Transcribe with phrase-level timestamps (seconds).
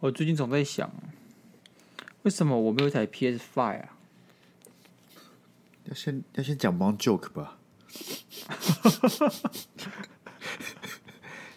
[0.00, 0.90] 我最近总在想，
[2.22, 3.88] 为什么我没有一台 PS Five 啊？
[5.84, 7.56] 要先要先讲帮 joke 吧。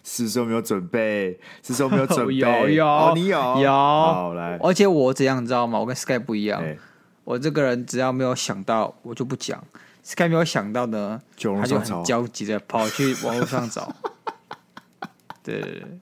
[0.02, 4.58] 是说没有准备，是说没有准备， 有有、哦，你有有，好来。
[4.62, 5.78] 而且我怎样，你知道吗？
[5.78, 6.78] 我跟 Sky 不一样，欸、
[7.24, 9.62] 我这个人只要没有想到，我就不讲。
[10.02, 13.94] Sky 没有想到呢，他就很焦急的跑去网络上找。
[15.44, 16.00] 对，对，对，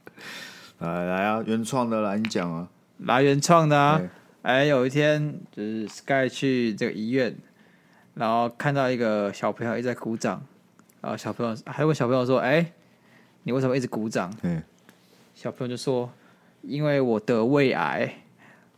[0.79, 2.69] 来来啊，原创的来，你讲啊，
[2.99, 4.01] 来原创的啊。
[4.43, 7.37] 哎、欸，有一天就是 Sky 去这个医院，
[8.15, 10.43] 然后看到一个小朋友一直在鼓掌，
[11.01, 12.73] 然后小朋友还有个小朋友说：“哎、欸。”
[13.45, 14.31] 你为什么一直鼓掌？
[14.43, 14.63] 嗯，
[15.35, 16.13] 小朋友就说
[16.61, 18.17] ：“因为我得胃癌，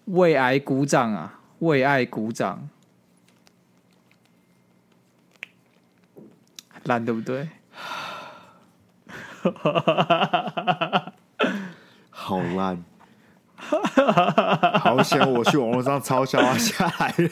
[0.04, 2.68] 胃癌鼓掌啊，胃癌鼓掌，
[6.84, 7.48] 烂对不对？
[12.30, 12.84] 好烂，
[14.78, 15.18] 好险！
[15.32, 17.28] 我去网络上抄下来下来了。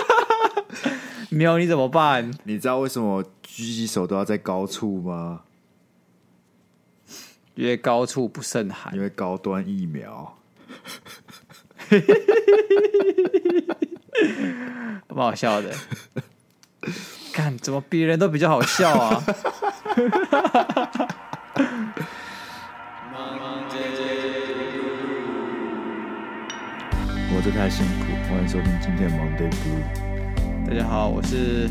[1.30, 2.30] 没有你怎么办？
[2.44, 5.40] 你知道为什么狙击手都要在高处吗？
[7.54, 10.36] 因为高处不胜寒，因为高端疫苗，
[15.08, 15.74] 蛮好笑的。
[17.32, 19.24] 看怎么别人都比较好笑啊！
[27.30, 30.66] 活着太辛苦，欢迎收听今天的 Monday Blue。
[30.66, 31.68] 大家好，我是，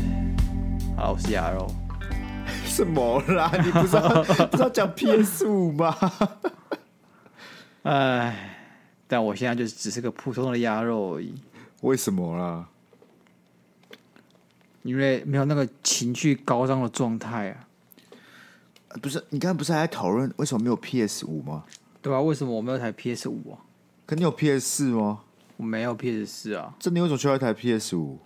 [0.96, 1.72] 好，我是鸭肉。
[2.64, 3.50] 什么啦？
[3.64, 5.96] 你不知道不知道讲 PS 五吗？
[7.84, 8.50] 哎，
[9.06, 11.34] 但我现在就只是个普通的鸭肉而已。
[11.82, 12.66] 为什么啦？
[14.82, 17.68] 因为没有那个情绪高涨的状态啊！
[19.00, 21.64] 不是，你刚才不是还在讨论为什么没有 PS 五吗？
[22.02, 23.58] 对啊，为什么我没有台 PS 五啊？
[24.06, 25.20] 可你有 PS 四吗？
[25.56, 26.74] 我没有 PS 四啊！
[26.78, 28.18] 这你为什么需要一台 PS 五？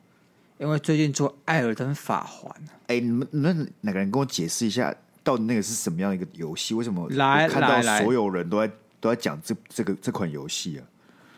[0.58, 2.50] 因为最近做《艾尔登法环》，
[2.86, 4.94] 哎，你们你们哪个人跟我解释一下，
[5.24, 6.72] 到底那个是什么样的一个游戏？
[6.74, 10.86] 为什么来看到所有人都在都在讲这这个这款游戏啊？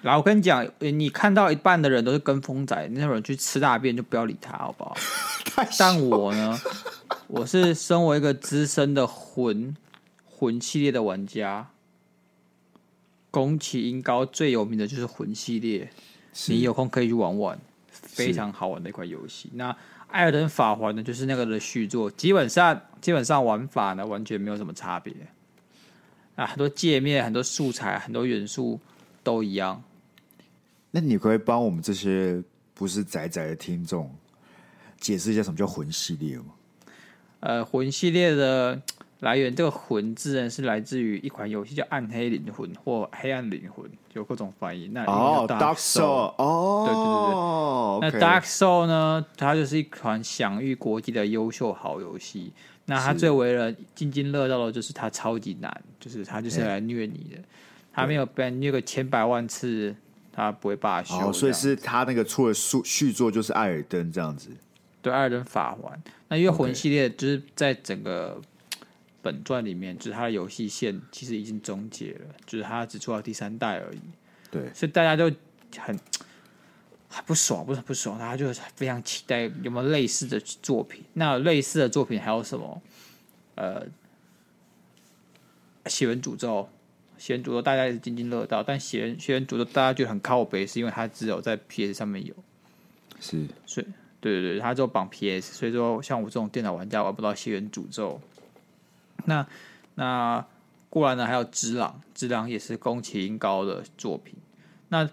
[0.03, 4.97] 来，我跟你讲，你看到一半的人都是跟风仔，那种人去吃大便就不要理他，好不好？
[5.79, 6.59] 但我呢，
[7.27, 9.75] 我是身为一个资深的魂
[10.25, 11.69] 魂系列的玩家，
[13.31, 15.91] 宫崎英高最有名的就是魂系列，
[16.49, 17.59] 你有空可以去玩玩。
[17.89, 19.51] 非常好玩的一款游戏。
[19.55, 19.73] 那
[20.09, 25.13] 《艾尔登法环》呢，就是那个的续作，基本上基本上玩法呢完全没有什么差别
[26.35, 28.79] 啊，很多界面、很多素材、很多元素
[29.27, 29.83] 都一样。
[30.93, 32.41] 那你可以帮我们这些
[32.73, 34.09] 不是宅宅的听众
[34.99, 36.45] 解释一下什么叫魂系列吗？
[37.41, 38.81] 呃，魂系列的。
[39.21, 44.89] 来源这个“魂”字呢，是来自于一款游戏叫《暗黑灵魂》或《黑暗灵魂》，有各种翻译。
[44.89, 48.21] 那哦，Dark Soul，哦，对对对对。
[48.21, 52.53] 那 Dark Soul 呢，它就是一款享誉国际的优秀好游戏。
[52.85, 57.39] 那它最为人津津乐道的就是它超级难，就是它就是来虐你的。
[57.97, 59.97] 它没有被虐个千百万次，
[60.31, 61.17] 他不会罢休。
[61.17, 64.51] 哦，所以是他那个出的续续作就是《艾尔登》这样子。
[65.03, 65.99] 对，《艾尔登法环》。
[66.29, 68.41] 那因为魂系列就是在整个。
[69.23, 73.99] 本传里面就是它的游戏线其实已经终结了，就是它只出到第三代而已。
[74.53, 75.25] 对，所以大家就
[75.81, 75.99] 很
[77.09, 81.03] 很不爽，不是不爽，大家就非常期待有没有类似的作品。
[81.15, 82.81] 那类似的作品还有什么？
[83.57, 83.85] 呃，
[85.87, 86.69] 血源诅咒，
[87.19, 92.35] 血源诅咒大家也是津津乐道，但血源血源诅咒大家觉得很靠北，是因为它只有在 PS 上面有。
[93.21, 93.87] 是，所以
[94.21, 98.21] 对对对，它就绑 PS，所以说像我这种电脑玩家玩不到血源诅咒。
[99.25, 99.47] 那
[99.95, 100.45] 那
[100.91, 101.27] 过来呢？
[101.27, 104.35] 还有《只狼》，《只狼》也是宫崎英高的作品。
[104.89, 105.09] 那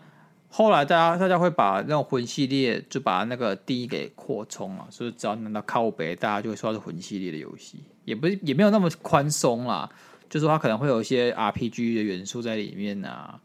[0.50, 9.90] 后来大家大家会把那种魂系列就把那个定义给扩充了，所以只要拿到靠北，大家就会说它是魂系列的游戏，也不是也没有那么宽松啦。
[10.34, 13.40] 就是它可能会有一些 RPG 的元素在里面啊，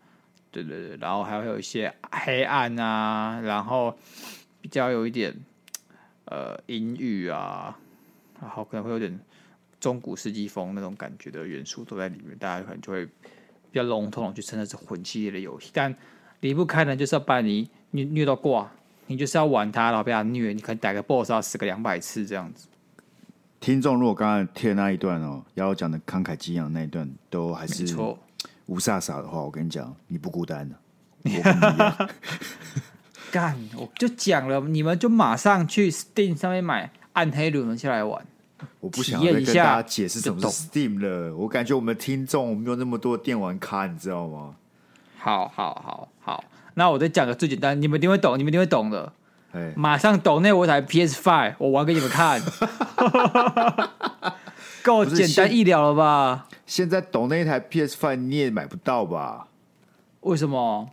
[0.51, 3.95] 对对对，然后还会有一些黑暗啊，然后
[4.63, 5.35] 比较有一点
[6.25, 7.79] 呃阴郁啊，
[8.41, 9.21] 然后可能会有点。
[9.81, 13.13] 中古世纪风那种感觉的元素都在里面，大家可能就会比
[13.75, 15.95] 较笼统的去称它是魂系列的游戏，但
[16.41, 18.69] 离不开呢，就是要把你虐虐到挂，
[19.07, 22.67] 你就是要玩它，然后被它虐，你可能打个 BOSS 要死个两百次这样子。
[23.61, 28.19] 听众如果刚才听的那一段哦，要讲的慷慨激昂那一段都还是错
[28.67, 30.69] 无煞煞的话，我跟你讲，你不孤单
[31.25, 32.09] 的。
[33.31, 38.25] 干，我就讲了，你们就马上去 Steam 上面买《暗黑灵魂》下来玩。
[38.81, 44.55] 我不想再跟大家解释什么是 Steam 了，我感觉我们听众没有那么多电玩咖，你知道吗？
[45.17, 46.45] 好好好好，
[46.75, 49.13] 那我再讲个最简单，你们一定会懂，你们一定会懂的。
[49.53, 52.41] 哎，马上抖内我台 PS Five，我玩给你们看，
[54.85, 56.47] 够简单易了了吧？
[56.67, 59.47] 现在抖内台 PS Five 你也买不到吧？
[60.21, 60.91] 为什么？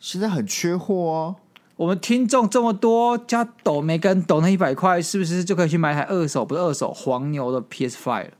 [0.00, 1.36] 现在很缺货哦。
[1.76, 6.44] 我们听众这么多，加抖每个人抖那一百块，是不是就可以去买台二手？
[6.44, 8.30] 不是二手，黄牛的 PS Five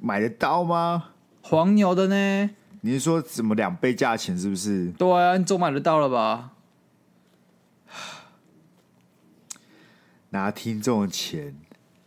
[0.00, 1.04] 买得到吗？
[1.42, 2.50] 黄牛的呢？
[2.82, 4.36] 你是说怎么两倍价钱？
[4.38, 4.88] 是不是？
[4.98, 6.50] 对啊，你总买得到了吧？
[10.30, 11.54] 拿听众的钱，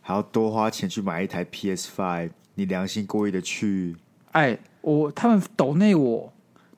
[0.00, 3.96] 还要多花钱去买一台 PS Five，你良心过意的去？
[4.32, 6.30] 哎，我他们抖内我。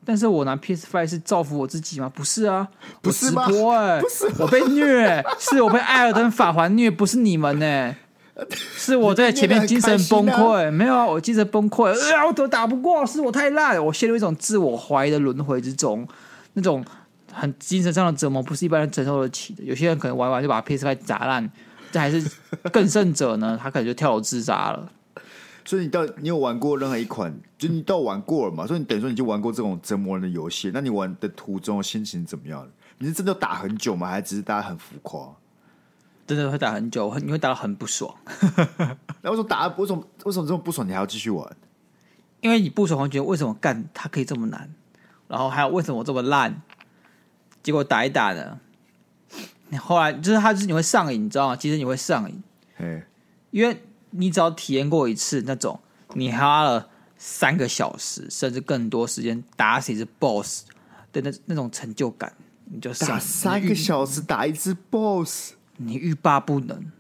[0.09, 2.09] 但是我拿 PS Five 是造福我自己吗？
[2.15, 2.69] 不是啊，
[3.03, 3.45] 不是吗？
[3.73, 7.97] 哎，不是，我被虐，是我被艾尔登法环虐，不是你们呢，
[8.77, 16.07] 是我在前面精神崩溃，没有啊，我精神崩溃，啊，我都打不过，是我太烂，我陷入一种自我怀疑的轮回之中，
[16.53, 16.85] 那种
[17.39, 19.63] 很精神上的折磨，不是一般人承受得起的。
[19.63, 21.51] 有些人可能玩完就把 PS Five 砸烂，
[21.93, 22.27] 这还是
[22.73, 24.91] 更甚者呢，他可能就跳楼自杀了。
[25.65, 28.67] 所以你到你有玩过任何一款，就你到玩过了嘛？
[28.67, 30.71] 所以你等于说你就玩过这种折磨人的游戏。
[30.73, 32.67] 那你玩的途中心情怎么样？
[32.99, 34.09] 你是真的打很久吗？
[34.09, 35.29] 还是只是大家很浮夸？
[36.27, 38.13] 真的会打很久，你会打得很不爽。
[39.23, 39.67] 那为什么打？
[39.69, 40.87] 为什么为什么这么不爽？
[40.87, 41.57] 你还要继续玩？
[42.41, 44.73] 因为你不爽，会觉得为什么干它可以这么难？
[45.29, 46.63] 然后还有为什么我这么烂？
[47.67, 48.61] 结果打一打呢？
[49.71, 51.57] 你后来就是他，就是你会上瘾，你知道吗？
[51.57, 52.41] 其实你会上瘾，
[52.77, 53.03] 嘿，
[53.51, 53.83] 因为。
[54.11, 55.79] 你只要体验过一次那种，
[56.15, 60.63] 你花了三个小时甚至更多时间打死一只 BOSS
[61.13, 62.33] 的那那种成就感，
[62.65, 66.91] 你就打三个小时打一只 BOSS，你欲罢不能。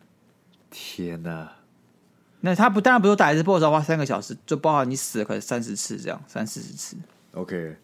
[0.70, 1.52] 天哪！
[2.40, 6.98] 那他不当然不是打一只 BOSS 要花三个小时，就包含你死了可能三十次这样，三四十次。
[7.32, 7.76] OK，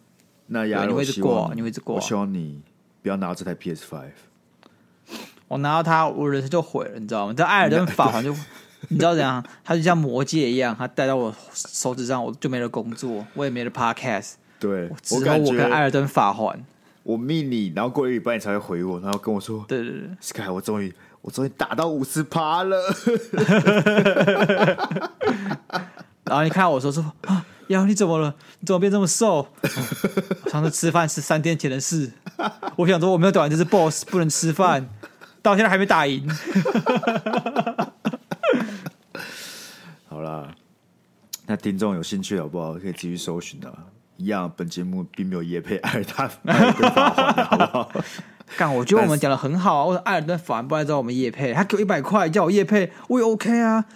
[0.48, 1.94] 那亚你会一直过，你会一直过。
[1.94, 2.60] 我希望你
[3.02, 4.12] 不要拿到这台 PS Five。
[5.48, 7.34] 我拿到它，我人生就毁了，你知道吗？
[7.36, 8.34] 这艾尔登法环就。
[8.88, 9.40] 你知道怎样？
[9.62, 14.32] 它就像魔戒一样，它戴到我手指上，我就没了工作，我也没了 podcast。
[14.58, 16.64] 对，只有我跟艾尔登法环。
[17.04, 22.76] 我命你，然后过一礼拜你才会回我，然后跟我说：“对对对，Sky，我终于，我终于打到五十趴了。
[26.24, 28.34] ”然后你看我说说啊，呀，你怎么了？
[28.60, 29.48] 你怎么变这么瘦？
[30.50, 32.12] 上次吃饭是三天前的事。
[32.76, 34.88] 我想说我没有打完这是 boss，不能吃饭，
[35.40, 36.28] 到现在还没打赢。
[40.08, 40.48] 好啦，
[41.46, 42.74] 那听众有兴趣好不好？
[42.74, 43.72] 可以继续搜寻啊。
[44.18, 46.72] 一样，本节目并没有夜配艾尔登法环，
[47.44, 47.90] 好不好？
[48.56, 49.84] 干，我觉得我们讲的很好啊。
[49.84, 53.86] 我说艾尔顿法环不来找我们业配，他给我一百块叫我业配，我也 OK 啊。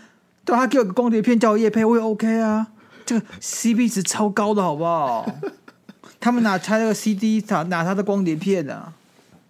[0.44, 2.68] 对，他给我个光碟片叫我业配，我也 OK 啊。
[3.06, 5.24] 这个 CP 值超高的，好不好？
[6.20, 8.92] 他们拿他那个 CD，拿拿他的光碟片啊？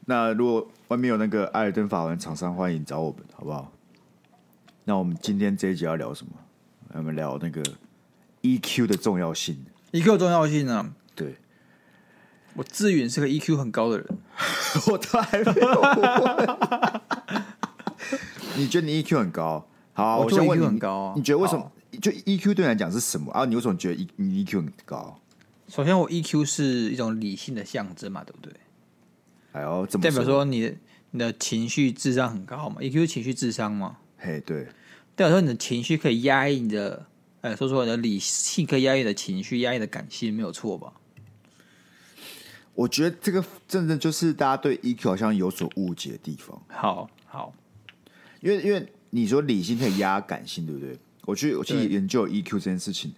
[0.04, 3.72] 那如果外面有那个艾尔登法环厂商，欢迎找我们，好不好？
[4.84, 6.32] 那我们今天这一集要聊什么？
[6.92, 7.62] 我们聊那个
[8.42, 9.64] EQ 的重要性。
[9.92, 10.92] EQ 的重要性呢？
[11.14, 11.36] 对，
[12.54, 14.06] 我志远是个 EQ 很高的人，
[14.92, 15.52] 我都还没。
[18.56, 19.66] 你觉得你 EQ 很高？
[19.94, 21.72] 好，我先问你，很高啊，你觉得为什么？
[21.98, 23.44] 就 EQ 对你来讲是什么啊？
[23.44, 25.20] 你为什么觉得你 EQ 很高？
[25.68, 28.52] 首先，我 EQ 是一种理性的象征嘛，对不对？
[29.52, 30.74] 哎呦怎么代表说你的
[31.12, 33.96] 你的情绪智商很高嘛？EQ 是情绪智商嘛？
[34.18, 34.64] 嘿，对，
[35.14, 37.06] 代表说你的情绪可以压抑你的，
[37.40, 40.92] 哎，说说你的理性可以压抑你的情绪，压抑的感性，没有错吧？
[42.74, 46.62] 我觉得这个真的就是大家对 EQ 好像有所误解的地方。
[46.68, 47.54] 好好，
[48.40, 50.98] 因为因为你说理性可以压感性，对不对？
[51.26, 53.12] 我去我去研究 EQ 这件事情，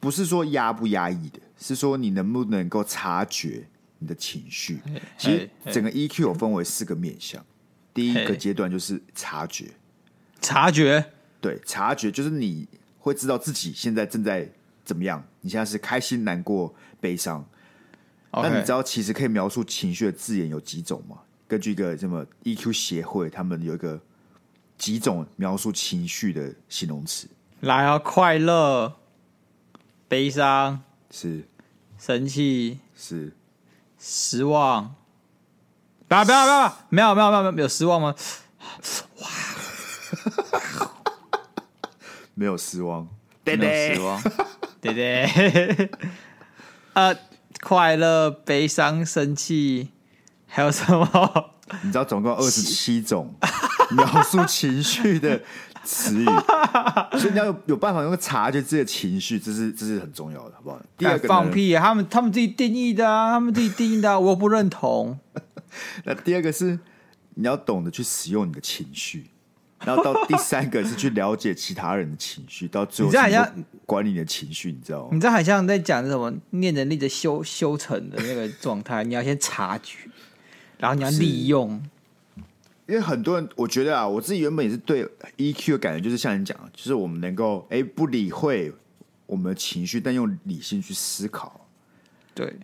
[0.00, 3.68] 不是说压不压抑的，是说你能不能够察觉
[4.00, 4.80] 你的情绪。
[5.16, 7.44] 其实整个 EQ 有分为四个面向，
[7.92, 9.70] 第一个阶段就是察觉。
[10.40, 11.04] 察觉，
[11.40, 12.66] 对，察觉就是你
[12.98, 14.50] 会知道自己现在正在
[14.84, 15.24] 怎么样。
[15.42, 17.46] 你现在是开心、难过、悲伤。
[18.32, 21.18] 那你知道其实可以描述情绪的字眼有几种吗？
[21.46, 24.00] 根据一个什么 EQ 协会，他们有一个
[24.76, 27.28] 几种描述情绪的形容词。
[27.64, 28.96] 来啊，快乐、
[30.06, 31.48] 悲伤是，
[31.98, 33.34] 生气是，
[33.98, 34.94] 失望。
[36.06, 38.14] 不要不要不要，没有没有没有没有没有失望吗？
[39.20, 39.28] 哇！
[42.34, 43.08] 没有失望，
[43.42, 44.22] 对对没有失望，
[44.82, 45.90] 对对。
[46.92, 47.16] 呃，
[47.62, 49.90] 快乐、悲伤、生气，
[50.46, 51.50] 还有什么？
[51.82, 53.34] 你知道总共二十七种
[53.96, 55.40] 描述情绪的
[55.84, 56.24] 词语，
[57.18, 60.80] 所以你要有有办法用察觉自己的情绪，这是这是很重要的，好不好？
[60.96, 65.18] 第二个放屁，他们他们自己定义的啊，他们自己定义的啊，我不认同。
[66.04, 66.78] 那第二个是
[67.34, 69.26] 你要懂得去使用你的情绪，
[69.84, 75.08] 然后到第三个是去了解其他人的情绪，到最后你像管理你的情绪，你知道吗？
[75.12, 79.98] 你知道好像在讲什么念能力的修修成的那个状态，你要先察觉，
[80.78, 81.82] 然后你要利用。
[82.86, 88.72] 因为很多人，我觉得啊，我自己原本也是对 EQ 的感觉，就是像你讲，就是我们能够哎不理会
[89.26, 91.66] 我们的情绪，但用理性去思考。
[92.34, 92.54] 对，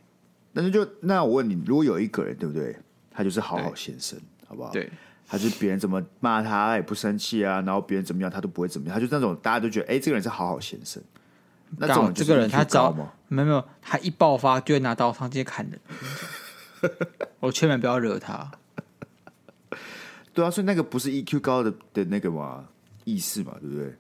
[0.53, 2.77] 但是就那我问你，如果有一个人，对不对？
[3.11, 4.71] 他就是好好先生，好不好？
[4.71, 4.91] 对，
[5.27, 11.03] 他就是别人怎么骂他，他也不生气啊，然后别人怎么样，他都不会怎么样，他就那种大家都觉得哎，这个人是好好先生。
[11.79, 13.13] 那这种这个人他招吗？
[13.29, 15.81] 没有没有，他一爆发就会拿刀上街砍人。
[17.41, 18.51] 我千万不要惹他。
[20.33, 22.65] 对啊，所以那个不是 EQ 高的的那个嘛
[23.05, 23.95] 意思嘛，对不对？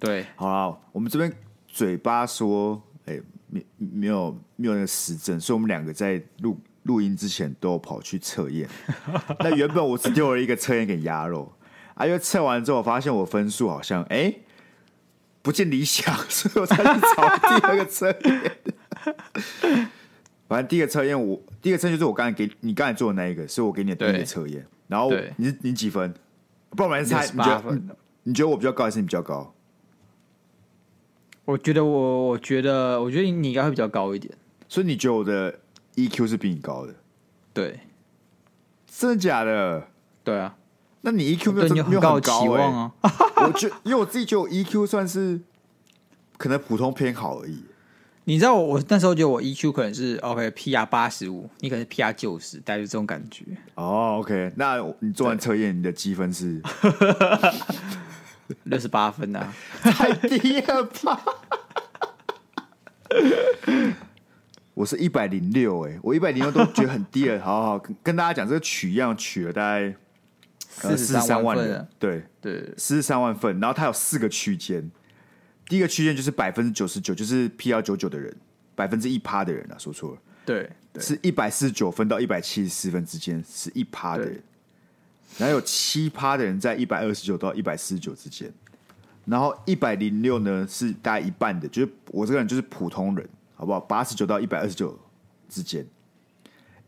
[0.00, 1.32] 对，好了，我们这边
[1.66, 8.68] 嘴巴说，哎、欸，没没有没有那个实证，所以我们两个在录录音之前都有跑去测验。
[9.40, 11.52] 那原本我只丢了一个测验给鸭肉，
[11.94, 14.42] 啊，因为测完之后我发现我分数好像哎、欸、
[15.42, 18.58] 不尽理想， 所以我才去找第二个测验。
[20.48, 24.64] 反正第一个测验我第一个测验就是我刚才给你刚才做的那一个，是我给你的第一个测验。
[24.88, 26.12] 然后你你几分？
[26.70, 27.80] 不然我们猜，你觉得
[28.24, 29.54] 你觉得我比较高还是你比较高？
[31.44, 34.34] 我觉得我我觉得我觉得你应该会比较高一点。
[34.68, 35.58] 所以你觉得我的
[35.94, 36.94] EQ 是比你高的？
[37.54, 37.80] 对，
[38.86, 39.88] 真的假的？
[40.22, 40.54] 对啊，
[41.00, 42.92] 那你 EQ 没有没有很高期望啊？
[43.36, 45.40] 我觉因为我自己觉得我 EQ 算是
[46.36, 47.64] 可能普通偏好而已。
[48.28, 53.42] 你知道我我那时候觉得我 EQ 可能是 OK PR 八十五，你可能是 PR 九十，带着这种感觉。
[53.74, 56.60] 哦、oh,，OK，那你做完测验，你的积分是
[58.64, 61.24] 六十八分啊，太低了吧？
[64.74, 67.40] 我是一百零六，哎，我一百零六都觉得很低了。
[67.40, 69.94] 好好跟跟大家讲，这个取样取了大概
[70.68, 74.90] 四十三万人，对对，四十三万份，然后它有四个区间。
[75.68, 78.34] 第一个区间就是百分之九十九，就是 PR 九九的人，
[78.74, 81.02] 百分之一趴的人啊，说错了，对，对。
[81.02, 84.42] 是一百四十九分到一百七十四分之间是一趴的人，
[85.36, 88.50] 然后有七趴的人在一百二十九到一百四十九之间，
[89.26, 93.78] 然后一百零六呢是大概一半的，就是我这个人就是普通人，好不好？
[93.78, 94.98] 八十九到一百二十九
[95.50, 95.86] 之间，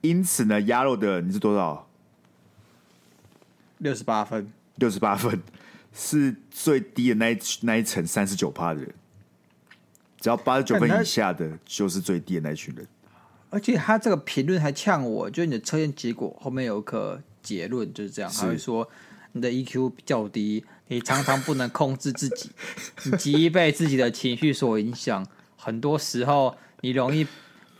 [0.00, 1.86] 因此呢，鸭肉的你是多少？
[3.76, 5.38] 六十八分，六十八分。
[5.92, 8.94] 是最低的那一那一层三十九趴的人，
[10.20, 12.86] 只要八十九分以下的，就是最低的那一群人。
[13.50, 18.88] 而且他这个评论还呛我，就你的测验结果后面有一个结论就是这样，他会说
[19.32, 22.50] 你的 EQ 较低，你常常不能控制自己，
[23.10, 27.26] 你极易被自己的情绪所影响，很多时候你容易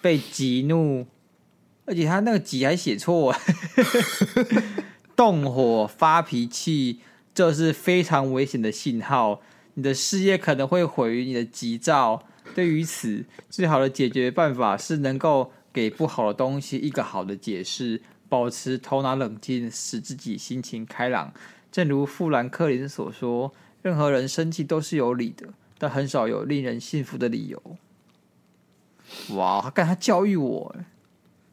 [0.02, 1.06] 被激怒，
[1.86, 3.32] 而且他那个“急”还写错，
[5.14, 7.00] 动火发脾气。
[7.34, 9.40] 这是非常危险的信号，
[9.74, 12.24] 你的事业可能会毁于你的急躁。
[12.54, 21.32] 对于此，最好的解决办法是能够给不好的东西一个好的解释，保持头脑冷静，使自己心情开朗。
[21.70, 25.46] 正如富兰克林所说：“任何人生气都是有理的，
[25.78, 27.62] 但很少有令人信服的理由。”
[29.36, 30.74] 哇，他干他教育我，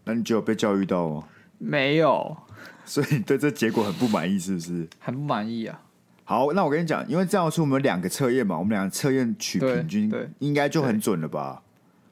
[0.06, 1.28] 那你就有被教育到吗？
[1.60, 2.38] 没有。
[2.88, 4.88] 所以你对这结果很不满意，是不是？
[5.00, 5.82] 很不满意啊！
[6.24, 11.62] 好，那我跟你讲，因为这样说我们有两个测验嘛，我们两个测验取平均，对，应该就很准了吧？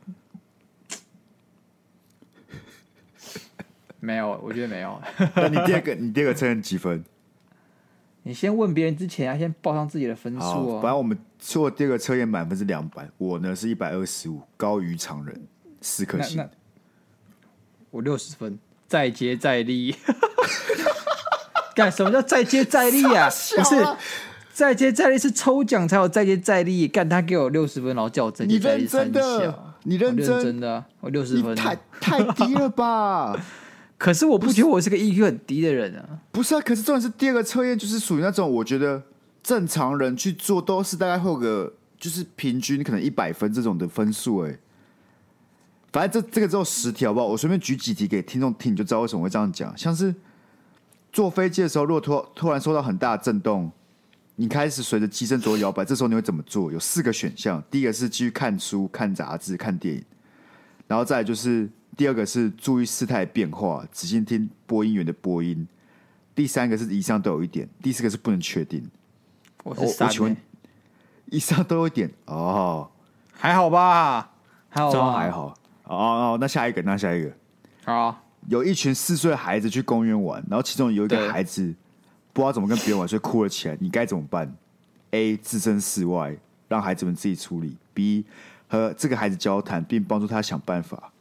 [4.01, 5.01] 没有，我觉得没有。
[5.35, 7.03] 那你第二个，你第二个测验几分？
[8.23, 10.79] 你先问别人之前，要先报上自己的分数哦。
[10.81, 15.47] 反正我们做第二个测验满分是两百，我呢是一百二十五，高于常人
[15.79, 16.45] 四颗星。
[17.91, 19.95] 我六十分，再接再厉。
[21.75, 23.27] 干什么叫再接再厉啊？
[23.57, 23.85] 不是
[24.53, 26.87] 再接再厉是抽奖才有再接再厉。
[26.87, 28.83] 干他给我六十分，然后叫我再接再厉。
[28.83, 29.59] 你认真的？
[29.83, 30.43] 你认真？
[30.43, 30.85] 真的？
[31.01, 33.35] 我六十分，太太低了吧？
[33.97, 36.19] 可是我不觉得我是个 EQ 很低的人啊。
[36.31, 39.01] 不是啊，可是重点是第二个测验就是属于那种我觉得
[39.43, 44.57] 正常人去做都是大概会有个就是平均可能一百分这种的分数哎。
[45.95, 47.25] 反正这这个只有十题好不好？
[47.25, 50.13] 我随便举几题给听众听，你就知道为什么会这样讲，像是。
[51.13, 53.71] 坐飞机的时候，如果突突然受到很大的震动，
[54.35, 56.69] 你开始随着机身左右摇摆，这时候你会怎么做？
[56.69, 60.03] 有四个选项：第一个是继续看书、看杂志、看电影，
[60.85, 65.65] 然后再来就是第二个是注意事态变化，仔细听播音员的播音；
[66.35, 68.85] 第三个是以上都有一点；第四个是不能确定。
[69.63, 70.35] 我是三、欸，
[71.27, 72.91] 以上都有一点哦，
[73.31, 74.33] 还好吧，
[74.67, 75.57] 还好吧，还好。
[75.87, 77.31] 哦哦，那下一个，那下一个，
[77.83, 81.73] 好，有一群四岁孩子去公园玩，然后其中有一个孩子
[82.33, 84.53] 不知道怎么跟别人玩，所以哭了起来，你该怎么办
[85.11, 85.37] ？A.
[85.37, 86.35] 置身事外，
[86.67, 88.23] 让孩子们自己处理；B.
[88.67, 91.11] 和这个孩子交谈，并帮助他想办法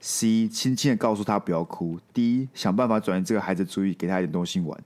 [0.00, 0.48] ；C.
[0.48, 2.48] 轻轻的告诉他不要哭；D.
[2.54, 4.78] 想办法转移这个孩子注意，给他一点东西玩。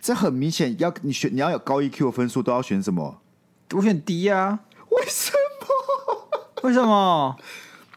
[0.00, 3.20] 这很明显，要你选，你要有高 EQ 的分数，都要选什么？
[3.72, 4.60] 我选 D 呀、啊？
[4.90, 6.62] 为什么？
[6.62, 7.36] 为什么？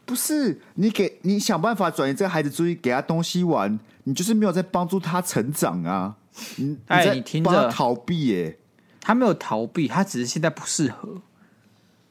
[0.05, 6.15] 不是你给你想办法转移这个孩子注意，给他东西玩，你就是没有在帮助他成长啊！
[6.57, 8.57] 你哎，你听着，逃避耶？
[8.99, 11.21] 他没有逃避，他只是现在不适合。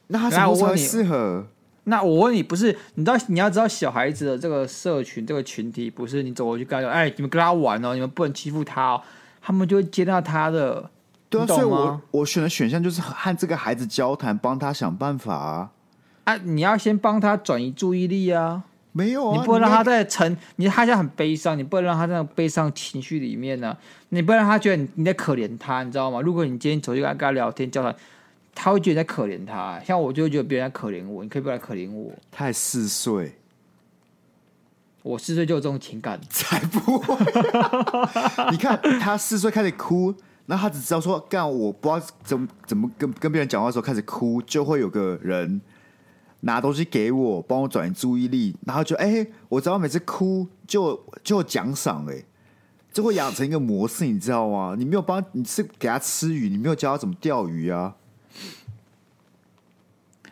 [0.07, 1.47] 那他什么时候适合？
[1.85, 2.77] 那我问你，不是？
[2.95, 9.01] 你知道你要知道小孩子的这个社群这个群体，不是你走过去跟他说：“哎，你们跟他玩哦，你们不能欺负他哦。”
[9.41, 10.89] 他们就会接纳他的，
[11.27, 15.71] 对啊，所以我我选的选项就是和这个孩子交谈，帮他想办法啊。
[16.23, 18.63] 啊，你要先帮他转移注意力啊。
[18.93, 23.77] 没有啊，你不能让他在沉，你他现在很悲伤，你不能让他在悲伤情绪里面呢、啊。
[24.09, 26.19] 你不能让他觉得你你在可怜他，你知道吗？
[26.19, 27.95] 如果你今天走去跟他跟他聊天叫他，
[28.53, 29.79] 他会觉得你在可怜他。
[29.85, 32.11] 像我就会觉得别人在可怜我，你可以不来可怜我。
[32.29, 33.33] 他才四岁。
[35.03, 37.15] 我四岁就有这种情感，才不会！
[38.51, 40.13] 你看他四岁开始哭，
[40.45, 45.59] 那他只知道说干，我不知道怎么怎么跟跟别人讲话的时候开始哭，就会有个人
[46.41, 52.23] 拿东西给我，帮我转移注意力，然后就哎、欸，我只要每次哭就就有奖赏，哎，
[52.91, 54.75] 就会养成一个模式，你知道吗？
[54.77, 57.95] 你没有帮，你是给他吃鱼，你没有教他怎么钓鱼啊？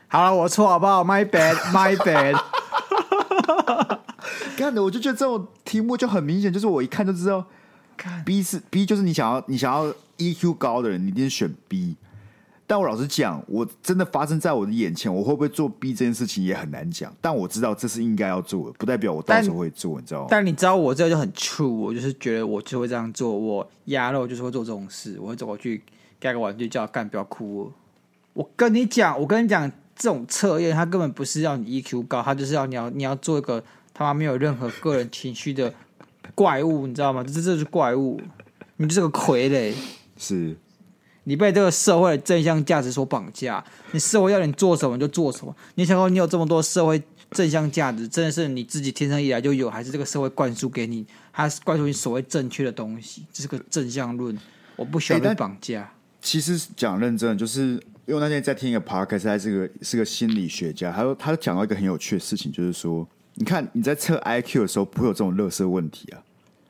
[0.08, 2.34] 好了，我错好不好？My bad，My bad。
[2.34, 4.00] My bad
[4.58, 7.46] 干的，我就觉得这种题目就很明显，就是我一看就知道
[8.26, 11.96] ，B 是 B，就是你想要你想要 EQ 高的人，你一定选 B。
[12.70, 17.12] 但我老实讲，我真的发生在我的眼前，我会不会做 B 这件事情也很难讲。
[17.20, 20.28] 但我知道这是应该要做的，不代表我到时候会做，你知道吗？
[20.30, 25.82] 但你知道我这个就很 true，我就是觉得我就会这样做，我压了我就是会做这种事，我会走过去
[26.20, 27.72] 盖个玩具叫他干，不要哭。
[28.34, 33.64] 我跟你讲，我跟你讲，这种测验它根本不是要你 EQ 高，它就是要你要你要做一个。
[33.92, 35.74] 他妈没有任何个人情绪的
[36.34, 37.22] 怪物，你知道吗？
[37.22, 38.18] 这这就是怪物，
[38.78, 39.74] 你就是个傀儡。
[40.16, 40.56] 是，
[41.24, 43.64] 你被这个社会的正向价值所绑架。
[43.92, 45.56] 你社会要你做什么你就做什么。
[45.76, 47.02] 你想说你有这么多社会
[47.32, 51.06] 正向价值，真的是你自己天生以来就有，还是这个社会灌输给你？
[51.32, 53.26] 还是灌输你所谓正确的东西？
[53.32, 54.38] 这是个正向论，
[54.76, 55.82] 我不需要被绑架。
[55.82, 55.90] 欸、
[56.22, 63.08] 其实讲认真的，就是因为那天在听一个 podcast，他是个是个心理学家，他说他讲到一个很有趣的事情，就是说。
[63.36, 66.20] 你看你在测 IQ 的时候，不会有这种乐色问题啊？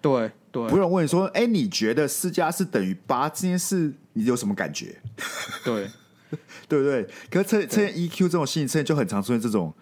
[0.02, 4.95] 对对，不用问你说，哎、欸，你觉得四加四等于八这件事，你有什么感觉？
[5.63, 5.88] 对，
[6.67, 7.08] 对不对？
[7.30, 9.74] 可是测测 EQ 这种心理测验就很常出现这种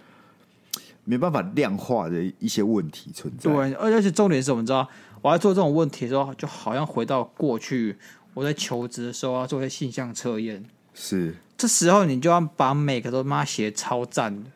[1.03, 3.51] 没办法量化的一些问题存在。
[3.51, 4.65] 对，而且重点是我们？
[4.65, 4.87] 知道，
[5.21, 7.97] 我在做这种问题的时候，就好像回到过去，
[8.33, 10.65] 我在求职的时候要做一些性向测验。
[10.93, 14.51] 是，这时候你就要把每个都妈写超赞的。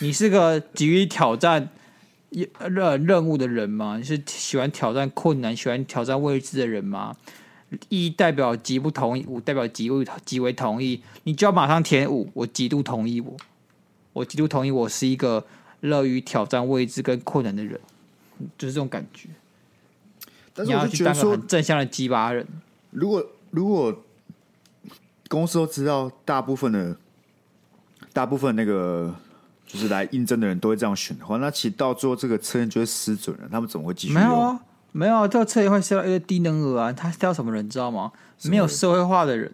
[0.00, 1.70] 你是个急于挑战
[2.58, 3.96] 任任务的人吗？
[3.96, 7.16] 你是喜欢挑战困难、喜欢挑战未知的人吗？
[7.88, 12.30] 一代表极不同意，五代表极为极为同意，你就要马上填五。
[12.34, 13.36] 我极度同意我，
[14.12, 15.44] 我极度同意我是一个
[15.80, 17.80] 乐于挑战未知跟困难的人，
[18.56, 19.28] 就是这种感觉。
[20.54, 22.46] 但是我就觉得说，你要去当个很正向的鸡巴人。
[22.90, 24.04] 如果如果
[25.28, 26.96] 公司都知道，大部分的
[28.12, 29.14] 大部分那个。
[29.64, 33.48] 就是来应征的人都会这样选的话，那其实到最后这个测验就会失准了。
[33.50, 34.12] 他们怎么会继续？
[34.12, 34.60] 没有啊，
[34.92, 36.92] 没有啊，这个测验会筛到一个低能儿啊。
[36.92, 38.12] 他挑什么人知道吗？
[38.44, 39.52] 没有社会化的人，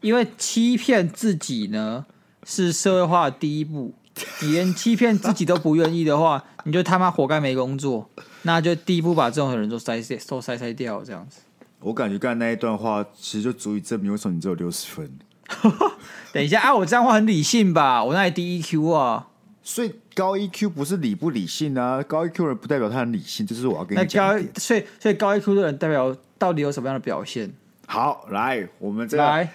[0.00, 2.06] 因为欺骗自己呢
[2.44, 3.92] 是社会化的第一步。
[4.40, 8.08] 你连欺骗自己都不愿意的话，你就他妈活该没工作。
[8.42, 11.40] 那就第一步把这种人都筛筛都筛筛掉，这样子。
[11.80, 15.18] 我感觉刚才那一段话其实就足以证明为什么你只有六十分。
[16.32, 16.74] 等一下啊！
[16.74, 18.02] 我这样话很理性吧？
[18.02, 19.28] 我那里低 EQ 啊，
[19.62, 22.02] 所以高 EQ 不是理不理性啊？
[22.02, 24.26] 高 EQ 人不代表他很理性，这是我要跟你讲。
[24.26, 27.52] 那高所以所以高 EQ 的人代表到底有什么样的表现？
[27.86, 29.52] 好，来我们这个来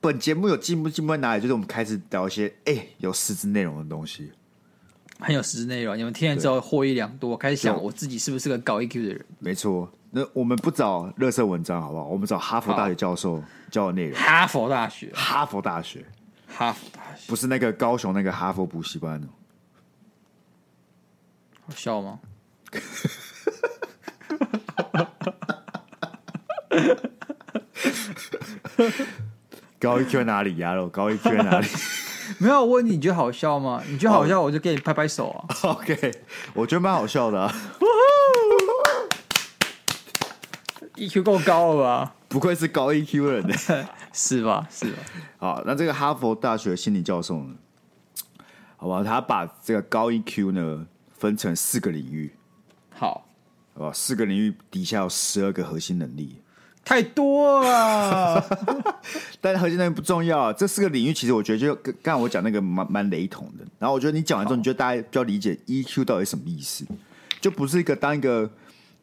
[0.00, 1.42] 本节目有进步进步在哪里？
[1.42, 4.32] 就是我们开始聊一些哎、欸、有实质内容的东西，
[5.18, 5.96] 很有实质内容。
[5.98, 9.26] 你们听了之后获益良多，开始想我自己是不是个高 EQ 的人？
[9.38, 9.92] 没错。
[10.12, 12.06] 那我们不找乐色文章好不好？
[12.06, 14.18] 我们找哈佛大学教授教的内容。
[14.18, 16.04] 哈佛大学，哈佛大学，
[16.48, 19.28] 哈佛大学，不是那个高雄那个哈佛补习班哦。
[21.70, 22.18] 好笑吗？
[29.78, 30.74] 高一 Q 在哪里呀？
[30.74, 31.68] 喽，高一 Q 在哪里？
[32.38, 33.80] 没有问你，你觉得好笑吗？
[33.88, 35.44] 你觉得好笑，我就给你拍拍手啊。
[35.62, 36.10] Oh, OK，
[36.54, 37.54] 我觉得蛮好笑的啊。
[40.96, 42.14] EQ 够高了吧？
[42.28, 43.54] 不愧是高 EQ 的人呢，
[44.12, 44.66] 是吧？
[44.70, 44.98] 是吧？
[45.38, 47.54] 好，那这个哈佛大学心理教授呢？
[48.76, 50.86] 好吧，他把这个高 EQ 呢
[51.20, 52.32] 分成四个领域。
[52.90, 53.26] 好，
[53.74, 56.36] 好吧，四个领域底下有十二个核心能力。
[56.82, 58.42] 太多了，
[59.38, 60.50] 但是核心能力不重要。
[60.50, 63.64] 这四个领域其实我觉得就跟刚才我讲那个蛮蛮雷同的。
[63.78, 66.86] 然后我觉得你讲完之后，你觉得大家比较理解 EQ 到底什么意思？
[67.38, 68.50] 就不是一个当一个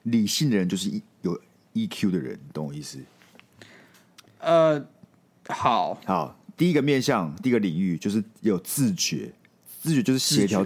[0.04, 1.40] 理性的人，就是有
[1.76, 2.98] EQ 的人，懂我意思？
[4.40, 4.84] 呃，
[5.48, 9.32] 好好，第一个面向，第一个领域就是有自觉，
[9.82, 10.66] 自觉就是协调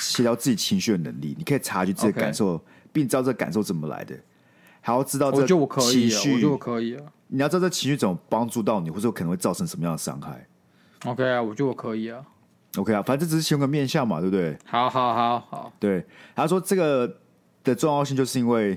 [0.00, 1.34] 协调自己情绪的能力。
[1.38, 2.60] 你可以察觉自己的感受.
[2.92, 4.16] 并知道这感受怎么来的。
[4.80, 7.04] 还要知道这情绪，我觉得我可以，我觉得我可以啊。
[7.28, 10.44] 你要知道这情绪怎么帮助到你，或者可能会造成什么样的伤害。
[11.04, 12.20] OK 啊，我觉得我可以啊。
[12.76, 14.58] OK 啊，反正这只是其中一个面相嘛，对不对？
[14.64, 15.72] 好好好好。
[15.78, 17.16] 对，他说这个
[17.62, 18.76] 的重要性，就是因为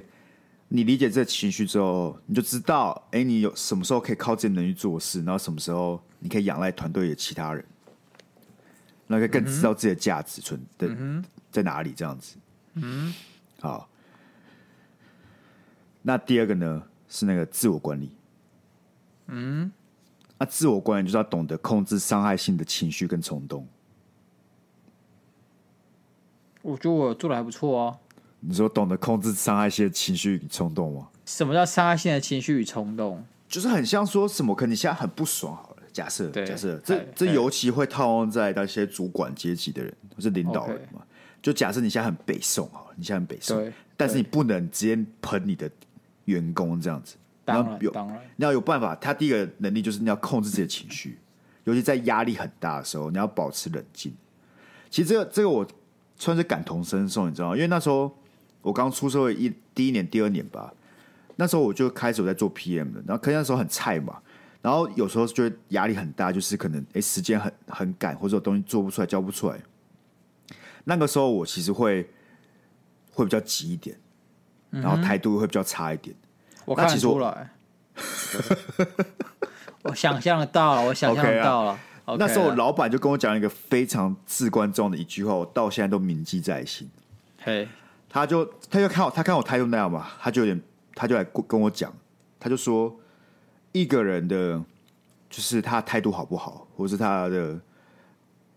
[0.68, 7.66] 你理解这个情绪之后，你就知道，哎，你有什么时候可以靠自己能力做事，然后什么时候你可以仰赖团队的其他人，
[9.14, 12.36] 那可以更知道自己的价值存的、嗯、在哪里，这样子。
[12.74, 13.14] 嗯，
[13.62, 13.88] 好。
[16.02, 18.12] 那第二个呢，是那个自我管理。
[19.28, 19.72] 嗯，
[20.38, 23.68] 那自我管理就是要懂得控制伤害性的情绪跟冲动。
[26.62, 27.98] 我觉得我做的还不错啊。
[28.42, 31.08] 你说懂得控制伤害性的情绪与冲动吗？
[31.26, 33.24] 什么叫伤害性的情绪与冲动？
[33.48, 35.73] 就是很像说什么，可能你现在很不爽好了。
[35.94, 41.02] 假设，假设这这尤其会套用在那些主管阶级的人或是领导人嘛。
[41.42, 45.72] 就假设你现在很北宋好了，你现在很北宋，但是你不能直接喷你的。
[46.26, 47.92] 员工这样子，当然有，
[48.38, 48.96] 你要有办法。
[48.96, 51.18] 他第一个能力就是你要控制自己的情绪，
[51.66, 54.16] 尤其在压力很大的时候，你要保持冷静。
[54.90, 55.68] 其实这个这个我
[56.16, 57.56] 算是感同身受，你知道吗？
[57.58, 58.10] 因为那时候
[58.62, 60.74] 我刚出社会一第一年、第二年吧，
[61.36, 64.22] 那时候我就开始我在做 PM 的，然后可能那时候很菜嘛，
[64.64, 69.60] 然后有时候觉得压力很大，就是可能哎、欸、时间很很赶，或者东西做不出来、交不出来。
[70.86, 72.10] 那个时候我其实会
[73.12, 73.96] 会比较急一点。
[74.82, 76.16] 然后态度会比较差一点，
[76.66, 77.52] 我看出来，
[79.84, 81.80] 我想象得到了，我想象得到了。
[82.18, 86.90] 那时候老板就跟我讲一个非常至关重要的一句话，我到现在都铭记在心。
[87.44, 87.68] 嘿，
[88.10, 90.60] 他就他就看我，他看我态度那样嘛，他就有点，
[90.96, 91.94] 他就来跟我讲，
[92.40, 93.00] 他就说，
[93.74, 94.64] 一个人的，
[95.30, 97.60] 就是他态度好不好，或是他的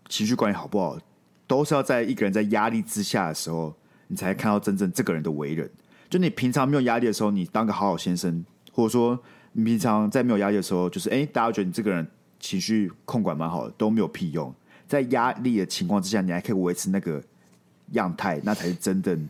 [0.07, 0.97] 情绪管理好不好，
[1.45, 3.75] 都是要在一个人在压力之下的时候，
[4.07, 5.69] 你才看到真正这个人的为人。
[6.09, 9.19] 就你平常没有压力的时候，你当个好好先生，或者说
[9.51, 12.07] 你平常在没有压力的时候，就是哎，大家觉得你这个人
[12.39, 14.53] 情绪控管蛮好的，都没有屁用。
[14.87, 17.21] 在压力的情况之下，你还可以维持那个
[17.91, 19.27] 样态，那才是真正。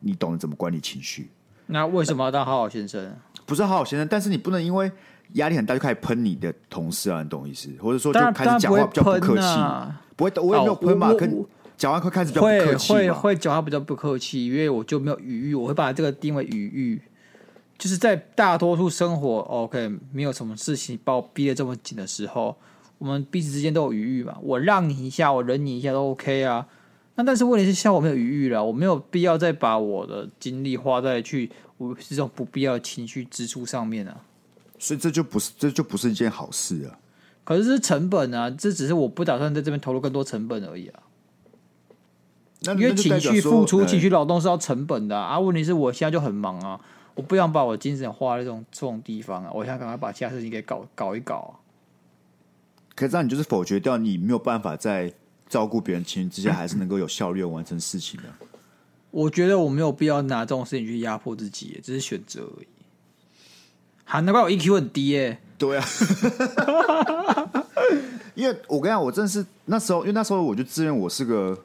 [0.00, 1.30] 你懂得怎么管理情绪。
[1.66, 3.16] 那为什么要当好好先生？
[3.46, 4.90] 不是好好先生，但是你不能因为
[5.34, 7.70] 压力很大就开始喷你的同事啊，你懂我意思？
[7.80, 9.46] 或者说就开始讲话比较不客气，
[10.16, 11.44] 不会，我也没有喷嘛，跟。
[11.76, 17.02] 讲话会开始比较不客气，会会会讲话比较不客气，因为我就没有语域，我会把这个定为语域，
[17.76, 22.56] 就是在大多数生活 OK 没有什么事情把我逼得这么紧的时候，
[22.96, 26.64] 我们彼此之间都有语域嘛，我让你一下，我忍你一下都 OK 啊。
[27.16, 34.20] 那但是问题是，像我没有余裕了，我没有必要再把我的精力花在去我这种不必要的情绪支出上面啊。
[34.78, 36.98] 所以这就不是这就不是一件好事啊。
[37.44, 41.00] 可是是成本啊，这只是我不打算在这边投入更多成本而已啊。
[42.76, 45.34] 因为情绪付出、情绪劳动是要成本的啊！
[45.34, 46.80] 啊问题是我现在就很忙啊，
[47.14, 49.50] 我不想把我精神花在这种这种地方啊！
[49.52, 51.52] 我想赶快把其他事情给搞搞一搞啊！
[52.94, 55.12] 可是这样你就是否决掉你没有办法在
[55.48, 58.26] 照顾别人情绪之下，还是能够有效率的完成事情的。
[59.10, 62.66] 我觉得我没有必要拿这种事情去压迫自己，只是选择而已。
[64.04, 65.40] 好，难怪我 EQ 很低耶！
[65.56, 65.86] 对啊，
[68.34, 71.58] 因为我跟你讲，我真的是那时候，因为那时候我就自认我是个。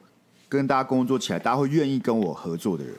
[0.50, 2.92] 跟大家工作起来，大家会愿意跟我合作的人，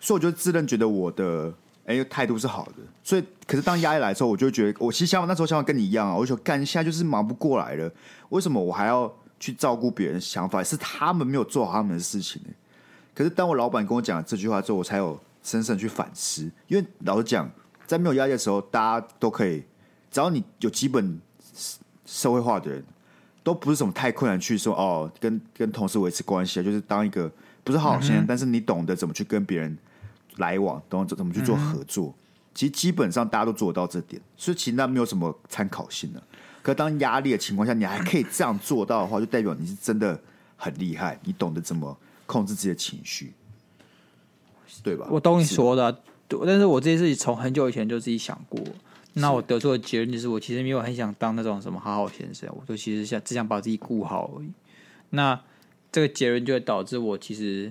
[0.00, 1.52] 所以我就自认觉得我的
[1.86, 2.74] 哎态度是好的。
[3.02, 7.90] 所以，可是当压力来的时候，我就觉得我其实想法那时候想法跟你一样啊，我就说干，现在就是忙不过来了，
[8.28, 9.12] 为什么我还要
[9.44, 10.64] 去照顾别人的想法？
[10.64, 12.50] 是他们没有做好他们的事情呢？
[13.14, 16.50] 可是当我老板跟我讲这句话之后，我才有深深去反思。
[16.68, 17.50] 因为老实讲，
[17.86, 19.62] 在没有压力的时候，大家都可以，
[20.10, 21.20] 只要你有基本
[22.06, 22.82] 社会化的人。
[23.44, 27.30] 都不是什么太困难，去说哦，跟跟同事维持关系啊，就是当一个
[27.62, 29.76] 不是好好先生，嗯、但是你懂得怎么去跟别人
[30.38, 32.14] 来往，懂得怎么去做合作，嗯、
[32.54, 36.22] 其实基本上大家都做得到这点，所以其实那没有什么参考性的。
[36.64, 40.18] 可当压力的情况下，你还可以这样做到的话，就代表你是真的
[40.56, 43.34] 很厉害，你懂得怎么控制自己的情绪，
[44.82, 45.06] 对吧？
[45.10, 46.00] 我懂你说的，
[46.46, 48.58] 但是我这件事情从很久以前就自己想过。
[49.12, 54.50] 那我得出的结论就是，我其实没有很想当那种什么好好先生，我就其实想只想把自己顾好而已。
[55.10, 55.38] 那
[55.92, 57.70] 这个结论就会导致我其实，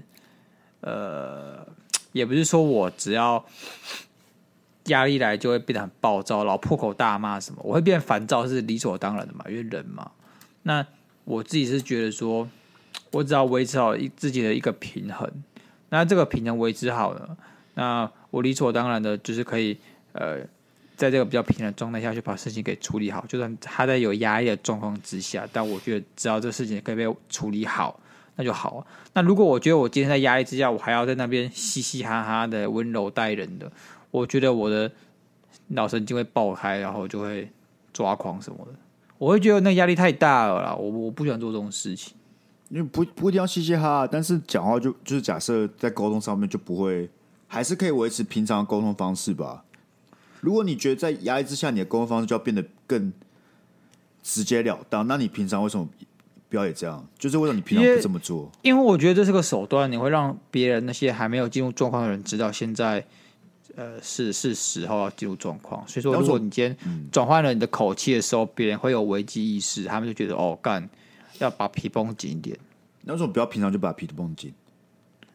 [0.81, 1.67] 呃，
[2.11, 3.43] 也不是说我只要
[4.85, 10.11] 压力来就会变得很暴躁，然后破口大骂什么，我会变烦躁是理所当然的嘛，因为人嘛。
[10.63, 10.85] 那
[11.25, 12.47] 我自己是觉得说，
[13.11, 15.29] 我只要维持好一自己的一个平衡，
[15.89, 17.37] 那这个平衡维持好了，
[17.75, 19.77] 那我理所当然的就是可以
[20.13, 20.39] 呃。
[20.95, 27.99] 在这个比较平衡的状态下去把事情给处理好，就算他在有压力的状况之下，但我觉得只要这事情可以被处理好，
[28.35, 28.85] 那就好。
[29.13, 33.69] 那如果我觉得我今天在压力之下，我还要在那边嘻嘻哈哈的温柔待人的，
[34.13, 34.91] 我觉得我的
[35.69, 37.49] 脑神经会爆开，然后就会
[37.91, 38.71] 抓狂什么的。
[39.17, 42.13] 我会觉得那压力太大了啦，我我不喜欢做这种事情。
[42.69, 47.09] 因为不不一定要嘻嘻哈哈，但是讲话就就是假设在沟通上面就不会，
[47.47, 49.63] 还是可以维持平常的沟通方式吧。
[50.41, 53.11] 如果你觉得在压力之下，你的沟通方式就要变得更
[54.21, 55.87] 直截了当，那你平常为什么
[56.49, 57.03] 不要也这样？
[57.17, 58.51] 就是为什么你平常不这么做？
[58.61, 63.05] 因为我觉得这是个手段，你会让别人那些还没有进入状况的人知道现在
[63.75, 65.87] 呃是是时候要进入状况。
[65.87, 70.87] 所以说，如果你今天转换了你的口气的时候，别人会有危机意识，他们就觉得哦，干
[71.39, 72.57] 要把皮绷紧一点。
[73.01, 74.53] 那为什么不要平常就把皮绷紧？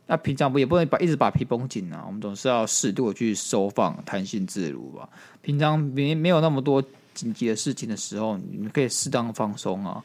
[0.07, 5.09] 那平常不也不能把一直把皮绷紧啊，我们总是要适度的去收放，弹性自如吧。
[5.43, 10.03] 平常没没有那么多紧急的事情的时候，你可以适当放松啊。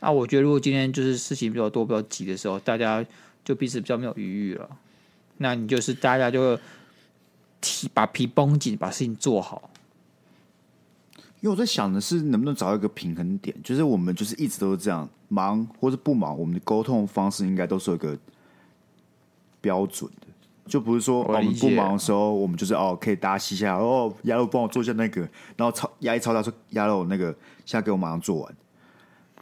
[0.00, 3.04] 那我觉得如果今天就是事情比较多、比较急的时候，大家
[3.42, 4.68] 就彼此比较没有余裕了。
[5.38, 6.58] 那你就是大家就
[7.60, 9.70] 提把皮绷紧，把事情做好。
[11.40, 18.18] 因为我在想的是，能不能找到一个平衡点，就是我们就是一直都是这样，忙或者不忙，我们的沟通方式应该都是有一个。
[19.60, 20.28] 标准的，
[20.68, 25.20] 就不是说我，我们不忙的时候，我们就是哦，可以大家嘻嘻哦，鸭肉帮我做一下那个，
[25.56, 27.32] 然后超压力超大，说鸭肉那个
[27.64, 28.56] 现在给我马上做完。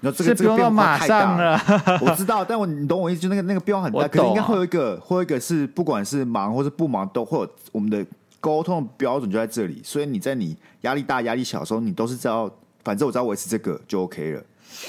[0.00, 1.60] 然后这个这个变化太大了，
[2.02, 8.04] 我知道，但我你懂我意思，就那个那个变化很大，可是应该会有一个，会有一个是不管是忙或是不忙，都会有我们的
[8.40, 9.80] 沟通的标准就在这里。
[9.82, 12.50] 所以你在你压力大、压力小的时候，你都是知道，
[12.84, 14.42] 反正我只要维持这个就 OK 了，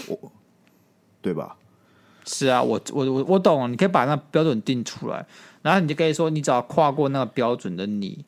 [0.08, 0.32] 我
[1.22, 1.56] 对吧？
[2.26, 5.26] 是啊，我我我我懂，你可以把那标准定出来，
[5.62, 8.26] 然后你就可以说，你只要跨过那个标准的你，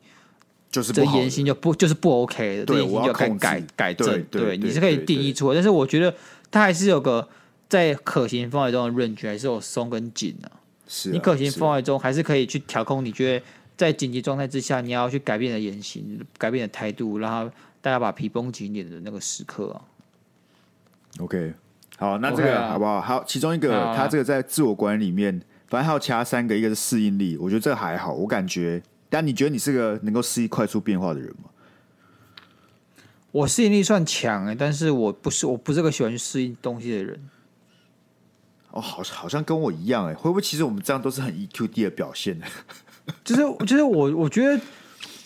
[0.70, 5.54] 就是这言行就不就是不 OK 的，对，你就可以改改正，对，你是可以定义出来。
[5.54, 6.14] 但是我觉得
[6.50, 7.28] 它还是有个
[7.68, 10.50] 在可行范围中的 range，还是有松跟紧的。
[10.86, 13.04] 是、啊，你可行范围中还是可以去调控。
[13.04, 13.44] 你觉得
[13.76, 19.82] 在紧急状态之下，你要去改变的言行、改变的态度，然后大家把皮绷紧一点的那个时刻啊。
[21.18, 21.54] OK。
[21.98, 22.98] 好，那这个、好不好？
[22.98, 28.14] 好，其中一个，啊、他这个在自我管理里面，反正还有其他三个，一个是适应力，我觉得这个还好。
[28.14, 31.49] 我感觉，但你觉得你是个能够适应快速变化的人吗？
[33.32, 37.28] 我适应力算强哎，但是我不是，我不是个喜欢去适应东西的人。
[38.70, 42.46] 哦，好，好像跟我一样哎，会不会其实我们这样都是很 EQD 的表现呢？
[43.24, 44.60] 就是，就是我，我觉得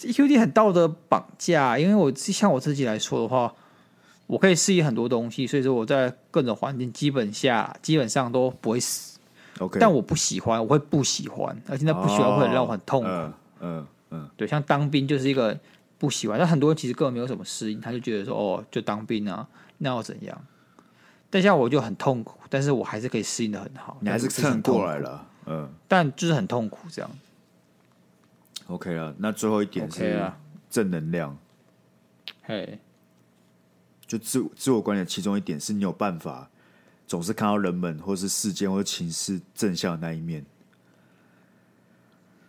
[0.00, 3.52] EQD 很道德绑架，因为我像我自己来说的话。
[4.26, 9.18] 我可以适应很多东西，所以说我在各种环境基本下基本上都不会死。
[9.58, 13.06] OK，但我不喜欢，我会不喜欢，而且那不喜欢会让我很痛苦。
[13.06, 15.54] 嗯嗯嗯，对，像当兵就是一个
[16.04, 20.44] 不喜欢，但很多人其实根本没有什么适应，他就觉得说哦，就当兵啊，那要怎样？
[21.30, 25.26] 但像我就很痛苦，但是我还是可以适应的很好，你还是撑过来了。
[25.46, 27.10] 嗯，但就是很痛苦这样。
[28.66, 30.30] OK 了，那最后一点是
[30.68, 31.34] 正能量。
[32.42, 32.78] 嘿。
[34.06, 36.50] 就自自我管理的其中一点是你有办法
[37.06, 40.44] 总是看到人们或是事件或者情势正向的那一面，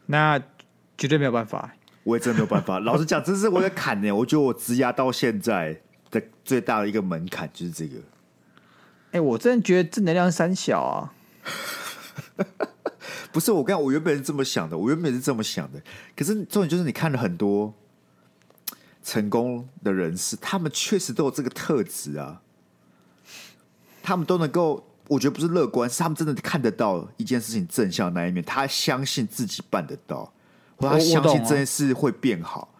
[0.06, 0.38] 那
[0.98, 1.74] 绝对没有办法。
[2.06, 2.80] 我也真的没有办法。
[2.80, 4.10] 老实讲，这是我的坎呢。
[4.15, 7.98] 我觉得我职涯到现在的最大的一个门槛就是这个。
[9.08, 11.12] 哎、欸，我真的觉得正能量三小啊。
[13.34, 15.82] 不是我刚我原本是这么想的，我原本是这么想的。
[16.15, 17.74] 可是重点就是你看了很多。
[19.08, 22.41] 成功的人士，他们确实都有这个特质啊。
[24.02, 28.44] 他们都能够，我觉得不是乐观，是他们真的看得到一件事情正向的那一面。
[28.44, 30.34] 他相信自己办得到，
[30.78, 32.74] 或他相信这件事会变好。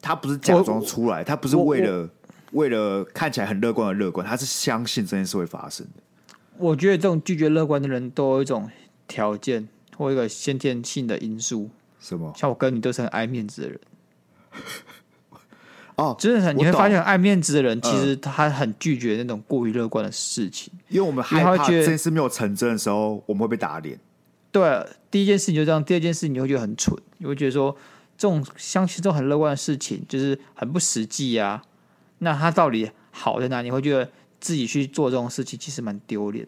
[0.00, 2.08] 他不是假装出来，他不是为了
[2.52, 6.02] 为了看起来很乐观而乐观，他是相信这件事会发生的。
[6.58, 8.70] 我觉得这种拒绝乐观的人都有一种
[9.08, 11.70] 条件或一个先天性的因素。
[11.98, 12.32] 什么？
[12.36, 13.80] 像我跟你都是很爱面子的人。
[15.96, 23.98] 哦，真的很你会发现，爱面子的人其实他很拒绝那种过于乐观的事情，因为我们害怕这件事没有成真的时候，我们会被打脸。
[24.54, 27.76] 对，第一件事情就这样，第二件事情你会觉得很蠢，你会觉得说
[28.16, 31.60] 这种相信这种很乐观的事情就是很不实际啊。
[32.18, 33.66] 那他到底好在哪里？
[33.66, 36.46] 你会觉得自己去做这种事情其实蛮丢脸。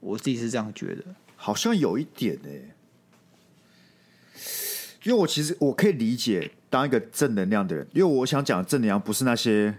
[0.00, 1.04] 我自己是这样觉得，
[1.36, 2.48] 好像有一点呢、
[5.02, 6.52] 因为我其实我可以理解。
[6.68, 9.72] 当一个正能量的人，因为我想讲正能量不是那些，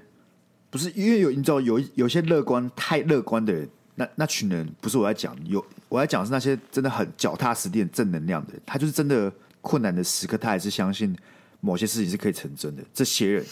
[0.69, 11.15] 不是因为有你知道有有些乐观太乐观的人，那那群人不是我在讲，有我要讲是那些真的很脚踏实地的正能量的人，他就是真的困难的时刻，他还是相信
[11.59, 12.83] 某些事情是可以成真的。
[12.93, 13.45] 这些人，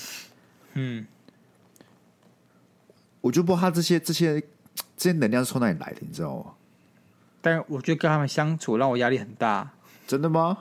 [0.73, 1.05] 嗯，
[3.21, 4.41] 我就不知道他这些这些
[4.97, 6.51] 这些能量是从哪里来的，你知道吗？
[7.41, 9.71] 但我觉得跟他们相处让我压力很大。
[10.07, 10.57] 真的吗？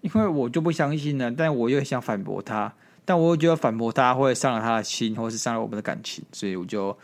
[0.00, 2.74] 因为我就不相信呢，但我又想反驳他，
[3.04, 6.96] 但我又觉得反驳他会伤了他的心，或是伤了我们的感情，所以我就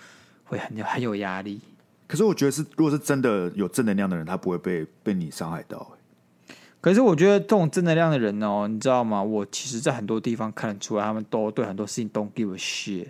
[0.44, 1.60] 会很很有压力。
[2.08, 5.96] 可是我觉得是，如果是真的有正能量的人，他不会被被你伤害到。
[6.80, 9.22] 可是我觉得这种正能量的人哦，你知道吗？
[9.22, 13.08] 我其实，在很多地方看得出来，他们都对很多事情 don't give a shit。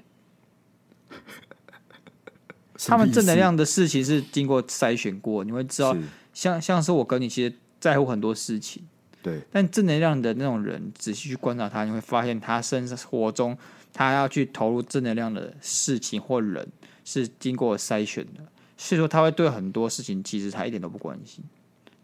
[2.89, 5.97] 他们正能量的事情是经过筛选过，你会知道，
[6.35, 8.83] 像像是我跟你，其实在乎很多事情。
[9.23, 13.57] 对，但正能量的那种人，仔细去观察他，你会发现他生活中
[13.93, 16.67] 他要去投入正能量的事情或人，
[17.05, 18.43] 是经过筛选的。
[18.79, 21.45] 所以说，他会对很多事情其实他一点都不关心。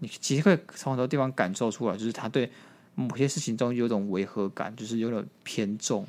[0.01, 2.51] 你其实可以从很多地方感受出来，就是他对
[2.97, 6.05] 某些事情中有种违和感，就是有点偏重。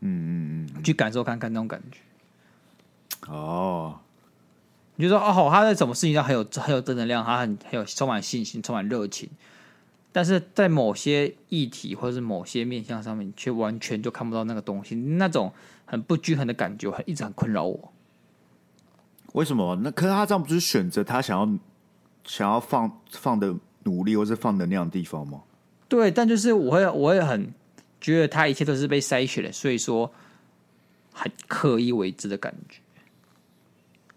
[0.00, 1.98] 嗯嗯嗯，去感受看看那种感觉。
[3.30, 3.98] 哦，
[4.96, 9.28] 你就说哦，他在什么事情上很有很有正能量，他很很有充满信心，充满热情。
[10.12, 15.52] 但是在某些议题或者是某些面向上面，却完全就看不到那个东西，那种
[15.84, 17.92] 很不均衡的感觉，很一直很困扰我。
[19.32, 19.76] 为什么？
[19.82, 21.46] 那可是他这样不是选择他想要
[22.24, 25.42] 想要放放的努力，或是放能量的地方吗？
[25.88, 27.52] 对，但就是我会我会很
[28.00, 30.10] 觉得他一切都是被筛选的，所以说
[31.12, 32.80] 很刻意为之的感觉。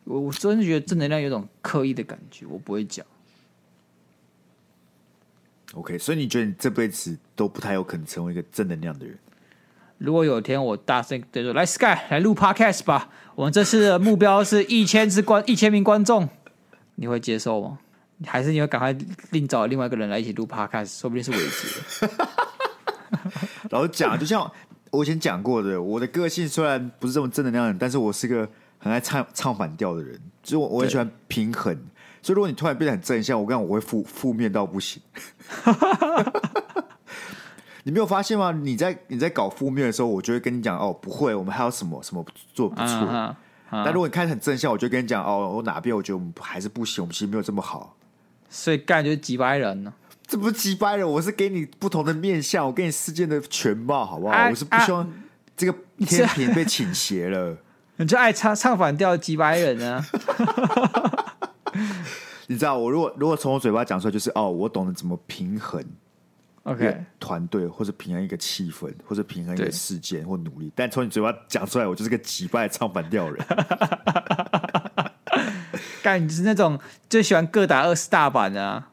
[0.06, 3.06] 我我真的觉得正能量有种刻意的感觉，我不会讲。
[5.74, 9.20] OK，所以你觉得你这辈子都不太有可能成为一个正能量的人？
[10.00, 13.10] 如果有一天我大声对说：“来，Sky，来录 Podcast 吧！
[13.36, 16.28] 我们这次的目标是一千只观，一千名观众，
[16.96, 17.78] 你会接受吗？
[18.26, 18.96] 还是你会赶快
[19.32, 21.00] 另找另外一个人来一起录 Podcast？
[21.00, 22.10] 说不定是伟杰。
[23.72, 24.50] 老实讲，就像
[24.92, 31.78] 我以前讲过的，我的个性虽然不是这么正能量的人，但是我是个很爱唱唱反调的人，就是我我很喜欢平衡。”
[32.22, 35.02] 所以，如果你突然变得很正向，我跟你讲，我会负负面到不行。
[37.84, 38.52] 你没有发现吗？
[38.52, 42.86] 你在你在搞负面的时候，我就会跟你讲哦，不会，我们还有什么什么做不错。
[42.86, 43.36] Uh uh.
[43.72, 47.96] 但如果你开始很正向，我就跟你讲哦，我哪边我觉得我们还是不行，我们其实没有这么好。
[48.50, 49.94] 所以干就是机掰人呢？
[50.26, 54.34] 这不是几百人，我是给你不同的面相，我给你事件的全貌，好不好？
[54.34, 55.12] 啊、我是不希望
[55.58, 57.58] 这个天平被倾斜了。
[57.98, 60.06] 你就爱唱唱反调几百人呢？
[62.48, 65.84] 你知道，我如果如果从我嘴巴讲出来，就是哦，我懂得怎么平衡
[66.72, 70.72] ，OK，团队或者平衡一个气氛，或者平衡一个事件或努力。
[70.76, 73.46] 但从你嘴巴讲出来，我就是个击败唱反调人。
[76.02, 76.80] 干，你是那种
[77.10, 78.90] 最喜欢各打二十大板的啊？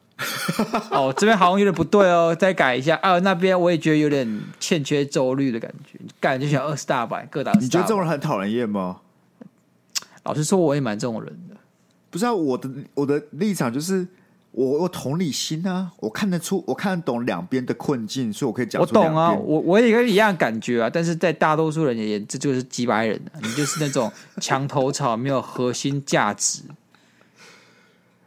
[0.91, 2.95] 哦，这边好像有点不对哦， 再改一下。
[3.01, 5.99] 啊，那边我也觉得有点欠缺周率的感觉。
[6.19, 7.51] 干，就喜欢二十大板，各打。
[7.53, 9.01] 你觉得这种人很讨人厌吗？
[10.23, 11.55] 老实说，我也蛮这种人的。
[12.09, 14.05] 不是啊，我的我的立场就是
[14.57, 18.81] 我有同理心啊，我看得出，我看得懂两边的困境，所以我可以讲。
[18.81, 26.63] 我懂啊，我我也跟你一样感觉啊，但是在大多数人眼里，这就是几百人，你就是那种 墙头草，没有核心价值。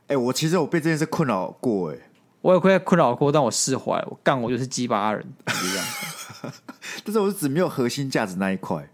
[0.07, 2.01] 哎、欸，我其实我被这件事困扰过、欸，哎，
[2.43, 6.53] 我也会困扰过，但我释怀，我干，我就是鸡巴人，这样。
[7.05, 8.89] 但是我是指没有核心价值那一块。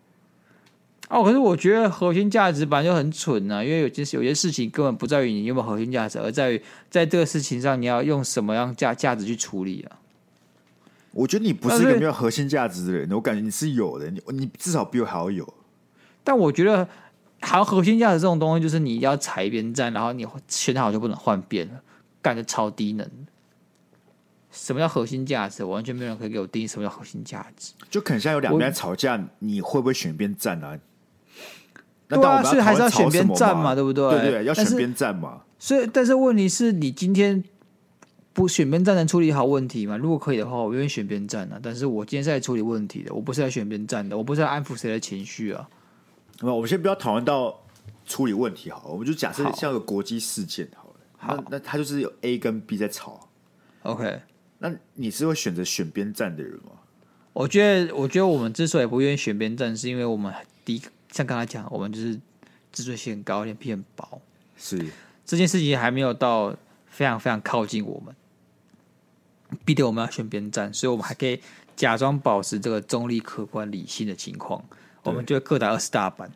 [1.08, 6.60] 哦，可是我觉得核心价值本来就很蠢啊，因为有些有些事情根本不在于你有没有核心价值，而在于
[6.90, 9.98] 在这个事情上你要用什么样价价值去处理啊。
[11.12, 15.54] 我觉得你不是一个没有核心价值的人，我感觉你是有的，你你至少比我还要有。
[16.24, 16.84] 但我觉得，
[17.40, 21.80] 好像核心价值这种东西，就是你要踩一边站，然后你选好就不能换边了，
[22.20, 23.08] 干得超低能。
[24.50, 25.62] 什么叫核心价值？
[25.62, 27.72] 完全没有人可以给我定义什么叫核心价值。
[27.88, 30.76] 就可能像有两边吵架，你会不会选边站啊？
[32.08, 34.08] 对啊，所以还是要选边站嘛，对不对？
[34.20, 35.42] 对对，要选边站嘛。
[35.58, 37.42] 所以，但是问题是你今天
[38.32, 39.96] 不选边站能处理好问题吗？
[39.96, 41.58] 如果可以的话，我愿意选边站啊。
[41.62, 45.68] 但是我今天是来处理问题的，我不是来选边站的，我不是来安抚谁的情绪啊。
[46.40, 47.58] 那我们先不要讨论到
[48.04, 50.94] 处理问题好了，我们就假设像个国际事件好了。
[51.16, 53.28] 好，那那他就是有 A 跟 B 在吵。
[53.82, 54.20] OK，
[54.58, 56.72] 那你是会选择选边站的人吗？
[57.32, 60.32] 我觉得，我觉得我们之所以不愿意选边站，是因为我们
[60.64, 60.82] 第一，
[61.16, 62.20] 像刚才讲，我们就是
[62.70, 64.20] 自尊心很高，脸皮很薄。
[64.58, 64.78] 是
[65.24, 66.54] 这件事情还没有到
[66.88, 68.14] 非常非常靠近我们，
[69.64, 71.40] 逼得我们要选边站，所以我们还可以
[71.74, 74.62] 假装保持这个中立、客观、理性的情况，
[75.04, 76.30] 我们就会各打二十大板。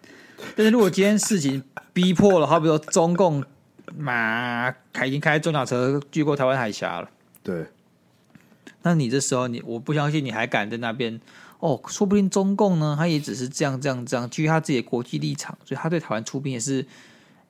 [0.57, 1.63] 但是如果今天事情
[1.93, 3.45] 逼迫了，好比说中共
[3.95, 4.71] 马
[5.05, 7.11] 已经开装甲车越过台湾海峡了，
[7.43, 7.67] 对，
[8.81, 11.21] 那你这时候你我不相信你还敢在那边
[11.61, 11.81] 哦？
[11.87, 16.85] 说不定中共呢，他也只是这样这样这样，基于他自己的国际立场，所以他对台湾出兵也是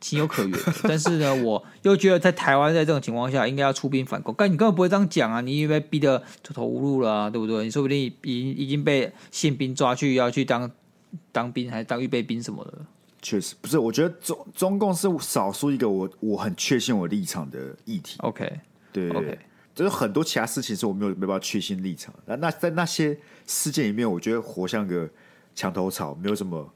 [0.00, 0.58] 情有可原。
[0.84, 5.40] 但是呢，我又觉得在台湾在这种情况下应该要出兵反攻，但你根本不会这样讲啊！
[5.40, 7.64] 你以为逼得走投无路了啊，对不对？
[7.64, 10.70] 你说不定已已经被宪兵抓去要去当。
[11.32, 12.72] 当兵还是当预备兵什么的，
[13.20, 13.76] 确实不是。
[13.76, 18.16] 我觉得中中共是少数一个我我很确信我立场的议题。
[18.20, 18.48] OK，
[18.92, 19.36] 对，OK，
[19.80, 22.14] 就是很多其他事情是我没有没办法确信立场。
[22.26, 25.08] 那那在那些事件里面，我觉得活像个
[25.54, 26.70] 墙头草，没有什么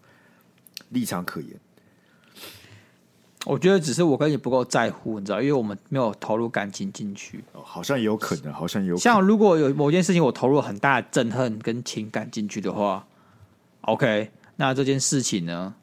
[0.88, 1.50] 立场可言。
[3.44, 7.44] 我觉得只是我跟你不够在乎，你知道，因为我们没有投入感情进去。
[7.52, 8.98] 哦，好像也有可能，好像有可能。
[8.98, 13.06] 像如果有某件事情我投入了很大的憎恨跟情感进去的话。
[13.82, 15.74] OK，那这件事情呢，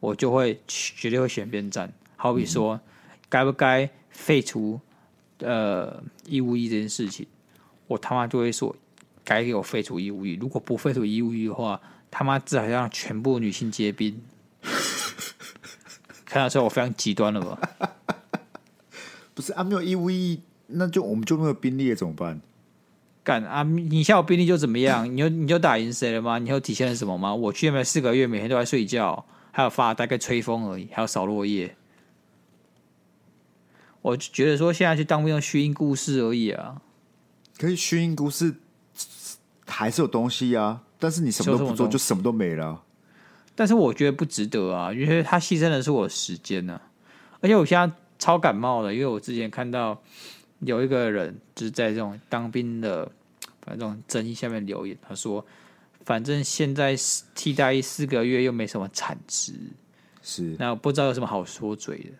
[0.00, 1.92] 我就会绝对会选边站。
[2.16, 2.80] 好比说，
[3.28, 4.80] 该不该废除
[5.44, 7.26] 呃义务役这件事情，
[7.86, 8.74] 我他妈就会说
[9.24, 10.38] 该给我废除义务役。
[10.40, 11.80] 如果不废除义务役的话，
[12.10, 14.20] 他妈至少让全部女性皆兵。
[16.24, 17.58] 看得出来我非常极端了吧？
[19.34, 22.40] 不是啊，没有义务役，那就我们就没有兵力了，怎么办？
[23.22, 23.62] 干啊！
[23.62, 25.10] 你下有兵力就怎么样？
[25.10, 26.38] 你就你就打赢谁了吗？
[26.38, 27.34] 你又体现了什么吗？
[27.34, 31.74] 我去那边四个月，每天都在睡觉，还有发呆跟吹风而已，还有扫落叶。
[34.04, 36.82] 我觉得说，现在去当兵用虚应故事而已啊。
[37.56, 38.54] 可以虚应故事
[39.66, 42.82] 还是有东西啊，但是你什么都不做，就什么都没了。
[43.54, 46.82] 但是我觉得不值得啊，因为他牺牲的是我的时间呢、啊。
[47.40, 50.00] 而且我现在超感冒的，因为我之前看到。
[50.60, 53.04] 有一个人就是在这种当兵的，
[53.60, 55.44] 反正这种争议下面留言，他说
[56.06, 56.96] ：“反正现在
[57.34, 59.52] 替代役四个月又没什么产值，
[60.22, 62.12] 是那我不知道有什么好说嘴的。”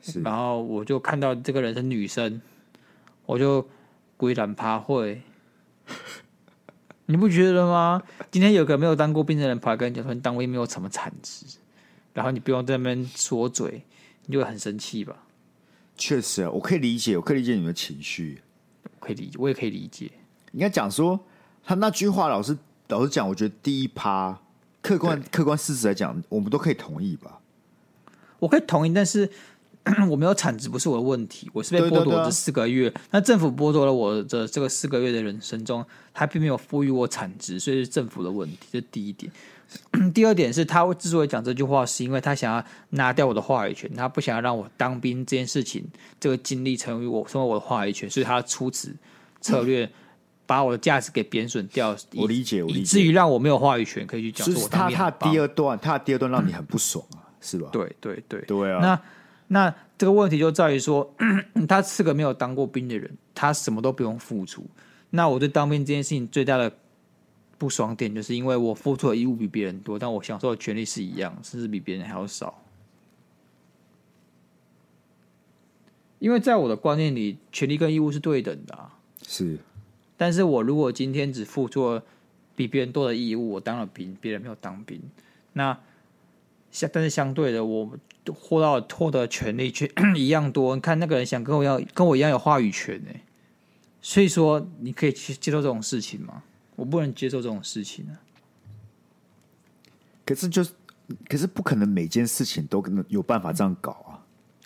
[0.00, 2.40] 是，然后我就看到这个人是女生，
[3.24, 3.68] 我就
[4.16, 5.22] 归然趴会，
[7.06, 8.02] 你不觉得吗？
[8.30, 11.44] 今天有个没有当过兵的人跑来跟你讲说，你当兵没有什么产值，
[12.12, 13.84] 然后你不用在那边说嘴，
[14.26, 15.16] 你就会很生气吧？
[15.96, 18.42] 确实啊，我可以理解，我可以理解你的情绪，
[19.00, 20.10] 可以理解，我也可以理解。
[20.52, 21.18] 应该讲说
[21.64, 22.56] 他那句话，老是
[22.88, 24.38] 老是讲，我觉得第一趴
[24.82, 27.40] 客观客观事实来讲，我们都可以同意吧？
[28.38, 29.30] 我可以同意，但是
[30.10, 32.92] 我没有产值不是我的问题，我是被剥夺这四个月。
[33.10, 38.58] 那政府剥夺了我的这个四个月的人生中，他并没有赋予我产值，所以是政府的问题。
[38.72, 39.30] 这是第一点。
[40.14, 45.84] 第二点是他之所以讲这句话，是因为他想要拿掉我的话语权，他不想要让我当兵这件事情
[46.18, 48.94] 这个经历成为我成为我的话语权，所以他出此
[49.40, 49.88] 策略
[50.46, 51.96] 把我的价值给贬损掉。
[52.14, 54.46] 我理解，我理解，以至于让我没有话语权可以去讲。
[54.46, 57.68] 是他他第二段，他的第二段让你很不爽啊，嗯、是吧？
[57.72, 58.78] 对对对对啊。
[58.80, 59.00] 那
[59.48, 61.14] 那这个问题就在于说，
[61.68, 64.66] 他是个没有当过兵的人，他什么都不用付出。
[65.10, 66.72] 那我对当兵这件事情最大的。
[67.58, 72.62] 不爽点就是因为我付出的义务比别人多，但我享受的权利是一样，甚至比别人还要少。
[76.18, 78.98] 因为在我的观念里，权利跟义务是对等的啊。
[79.26, 79.58] 是，
[80.18, 82.02] 但是我如果今天只付出了
[82.54, 85.00] 比别人多的义务，我当了兵，别人没有当兵，
[85.54, 85.80] 那
[86.76, 87.90] 相但是相对的，我
[88.34, 90.74] 获到获得权利却 一样多。
[90.74, 93.08] 你看那个人想跟我要跟我一样有话语权呢，
[94.02, 96.42] 所以说你可以去接受这种事情吗？
[96.74, 98.20] 我不能接受这种事情啊！
[100.26, 100.72] 可是，就是，
[101.26, 104.20] 可是不可能每件事情都能有办法这样搞啊！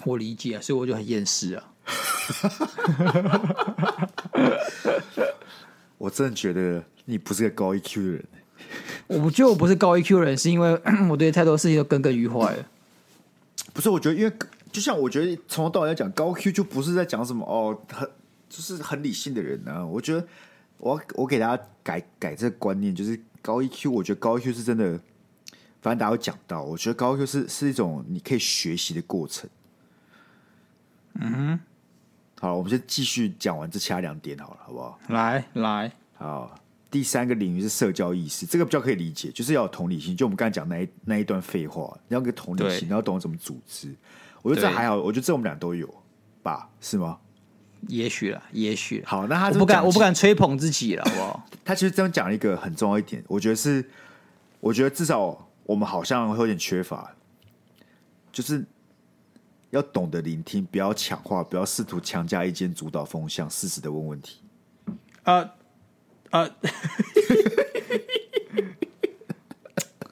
[0.04, 1.72] 我理解啊，所以我就很厌世啊！
[5.96, 8.24] 我真的觉得你不是个高 EQ 的人。
[9.08, 12.66] 我不觉得我不是高 EQ 的人，是因为 我对太多事情都耿耿于怀了。
[13.72, 14.32] 不是，我觉得，因为
[14.72, 18.08] 就像我觉得从头到尾来讲，高 Q 就不是在讲什么哦，很
[18.48, 19.84] 就是很理性的人啊。
[19.84, 20.26] 我觉得。
[20.82, 23.90] 我我给大家改改这个观念，就是高 EQ。
[23.90, 24.98] 我觉得高 EQ 是真的，
[25.82, 29.50] 反正大家有讲到，我觉得高 EQ 是是一种你可以学习的过程。
[31.16, 31.60] 嗯哼，
[32.40, 34.98] 好，我们先继续讲完这其他两点好了，好不好？
[35.08, 36.58] 来来，好，
[36.90, 40.16] 第三个领域是社交意识，这个比较可以理解，就是要有同理心。
[40.16, 43.94] 就我们刚才讲那一那一段废话，你要个同理心，你要懂得怎么组织。
[44.42, 45.88] 我觉得这还好，我觉得这我们俩都有
[46.42, 46.68] 吧？
[46.80, 47.18] 是吗？
[47.88, 49.02] 也许了，也许。
[49.06, 51.46] 好，那他我不敢，我不敢吹捧自己了，好不好？
[51.64, 53.88] 他其实这样讲了一个很重要一点，我觉得是，
[54.60, 57.14] 我觉得至少我们好像会有点缺乏，
[58.32, 58.64] 就是。
[59.70, 64.40] 要懂得聆听，不要抢话，不要试图强加一间、主导风向，适时的问问题。
[65.22, 65.48] 啊
[66.30, 66.48] 啊，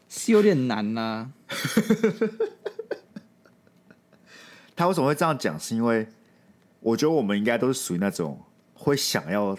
[0.08, 1.32] 是有点难呐、啊。
[4.76, 5.58] 他为什么会这样讲？
[5.58, 6.06] 是因为
[6.80, 8.40] 我觉得我们应该都是属于那种
[8.74, 9.56] 会想要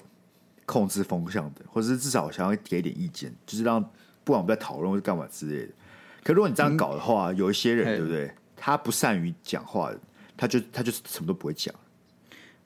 [0.66, 3.82] 控制风向的，或者是至少想要给一点意见，就是让
[4.24, 5.74] 不管我们在讨论或是干嘛之类的。
[6.24, 8.34] 可如果你这样搞的话，嗯、有一些人对不对？
[8.56, 9.92] 他不善于讲话，
[10.38, 11.74] 他就他就什么都不会讲，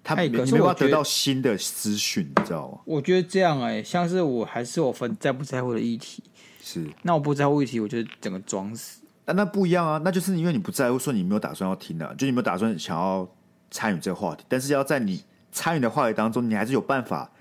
[0.04, 2.80] 他没没办法得到新的资讯，你知道吗？
[2.86, 6.22] 我觉得这样哎、欸，像是我还是我分在不在乎的议题，
[6.62, 9.01] 是那我不在乎议题，我就整个装死。
[9.24, 13.26] 但那不一样啊，那就是因为你不在乎，说你没有打算要听的、啊，就你没有打算想要
[13.72, 14.43] 参与这个话题。
[14.49, 17.32] 但是要在你参与的话题当中，你还是有办法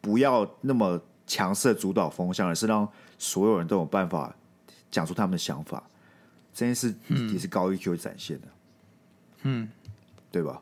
[0.00, 4.34] 不要那么强势的主导风向，而是让所有人都有办法
[4.90, 5.80] 讲出他们的想法。
[6.52, 6.92] 这件事
[7.32, 8.48] 也是高 EQ 展现的，
[9.42, 9.70] 嗯，
[10.32, 10.60] 对吧？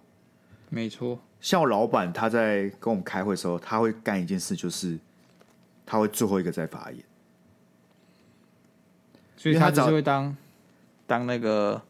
[0.69, 1.19] 没错。
[1.41, 4.99] 像我老板，他在跟我们开会的时候，他会干一件事，就是
[5.86, 7.03] 他会最后一个在发言，
[9.36, 10.36] 所以他只是会当
[11.07, 11.80] 当那个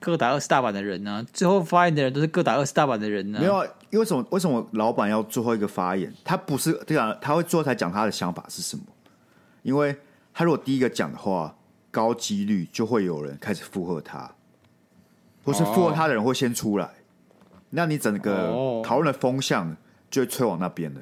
[0.00, 1.26] 各打二十大板的人呢、啊。
[1.32, 3.40] 最后发言的人都是各打二十大板的人呢、啊。
[3.40, 4.26] 没有、啊，因为什么？
[4.30, 6.12] 为什么老板要最后一个发言？
[6.24, 8.84] 他不是这样，他会最后才讲他的想法是什么？
[9.62, 9.96] 因为
[10.32, 11.54] 他如果第一个讲的话。
[11.88, 14.30] 高几率就会有人开始附和他，
[15.42, 16.94] 或是附和他的人会先出来，oh.
[17.70, 19.76] 那你整个讨论的风向
[20.10, 21.00] 就会吹往那边了。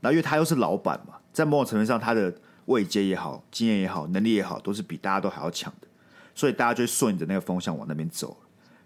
[0.00, 2.34] 那因为他又是老板嘛，在某种程度上，他的
[2.66, 5.86] 位阶也好、经验也好、能力也好，都是比大家都还要强的，
[6.34, 8.36] 所以大家就顺着那个风向往那边走。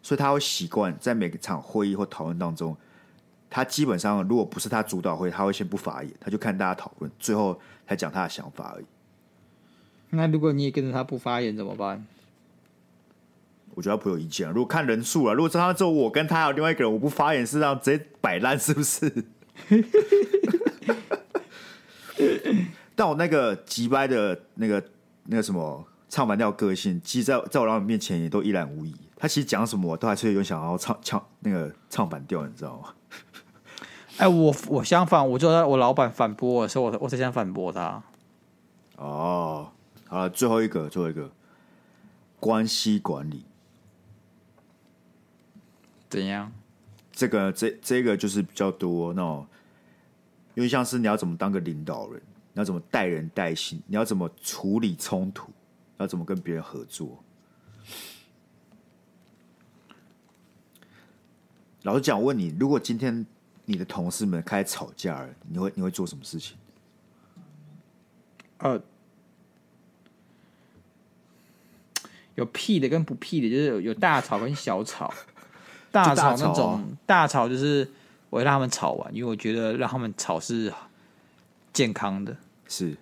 [0.03, 2.77] 所以他会习惯在每个场会议或讨论当中，
[3.49, 8.85] 他基本上如果不是他主导会，他会先不发言，他就看大家讨论，最后才讲他的想法而已。
[10.11, 12.07] 那如果你也跟着他不发言怎么办？
[13.75, 14.49] 我觉得他不有意见。
[14.49, 19.25] 如果看人数了，如果他只有我跟他还有另外一个人，我不发言是让直接摆烂，是不是？
[22.95, 24.83] 但我那个急掰的那个
[25.25, 28.95] 那个什么唱反调个性，其实在在我老板面前也都一览无遗。
[29.17, 32.95] 他其实讲什么，我都还是有想要唱唱那个唱反调，你知道吗？
[34.19, 38.03] 哎，我我相反，我就在我老板反驳我的时候，我我才想反驳他。
[38.97, 39.69] 哦。
[40.07, 41.29] 好了，最后一个，最后一个
[42.39, 43.45] 关系管理
[46.15, 46.53] 怎样？
[47.11, 49.45] 这个这这个就是比较多那种，
[50.55, 55.51] 因为像是你要怎么当个领导人，你要怎么带人带心，你要怎么处理冲突，
[55.97, 57.19] 要怎么跟别人合作。
[61.83, 63.27] 老实讲，我问你，如果今天
[63.65, 66.57] 你的同事们开始吵架了，你会你会做什么事情？
[68.59, 68.81] 呃。
[72.37, 75.15] 有屁的跟不屁的，就是有有大吵跟小吵。
[75.95, 77.89] 大吵那种大吵就是
[78.31, 80.73] 我会让他们吵完，因为我觉得让他们吵是
[81.73, 82.37] 健康的。
[82.67, 82.97] 是，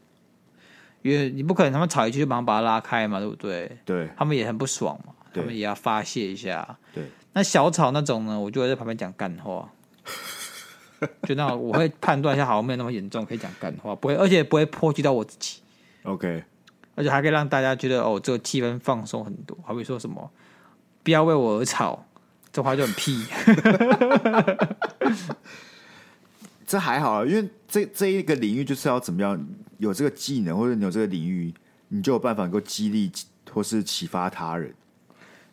[1.01, 3.78] 因为你不可能他们吵一句就马上把他拉开嘛，对不对？
[3.86, 6.76] 对，他们也很不爽嘛，他们也要发泄一下。
[6.93, 9.66] 对，那小吵那种呢，我就会在旁边讲干话。
[11.26, 15.61] 就那我会判断一下，好像没有那么严重，可以讲干话，不会，而且不会波及到我自己。
[16.03, 16.45] OK。
[16.95, 19.57] 而且还可以让大家觉得哦，这个气氛放松很多。
[19.64, 20.30] 好比说什么
[21.03, 22.05] “不要为我而吵”，
[22.53, 23.24] 这话就很屁。
[26.66, 29.38] 这还好，因为这这一个领域就是要怎么样
[29.78, 31.53] 有这个技能，或者你有这个领域，
[31.88, 33.12] 你就有办法能够激励
[33.53, 34.74] 或是启发他人。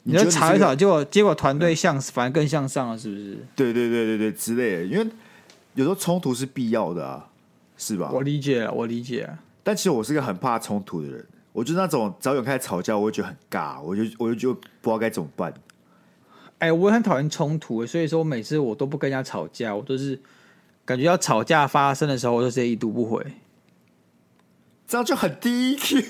[0.04, 3.38] 你就吵一吵，结果结果团队向、嗯、反而更向上了，是不是？
[3.54, 4.86] 对对对对对，之类的。
[4.86, 5.06] 因为
[5.74, 7.28] 有时候冲突是必要的啊，
[7.78, 8.10] 是吧？
[8.14, 9.30] 我理解，我理解。
[9.62, 15.54] 但其实我是一个很怕冲突的人，我觉得那种早有开始吵架，我会觉得很尬，我就我就就不知道该怎么办。
[16.60, 20.22] 哎、欸，我很讨厌冲突，所以说每次我都不跟人家吵架，我都是
[20.86, 23.26] 感觉要吵架发生的时候，我就直接已读不回，
[24.88, 26.06] 这样就很低 EQ，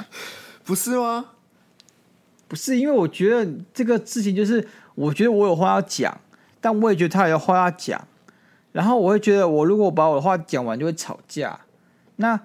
[0.64, 1.30] 不是吗？
[2.46, 6.20] 不是，因为我觉得这个事情就是，我觉得我有话要讲，
[6.60, 8.06] 但我也觉得他有话要讲。
[8.70, 11.60] 然后我会觉得，我如果把我的话讲完，就会吵架。
[12.16, 12.38] 那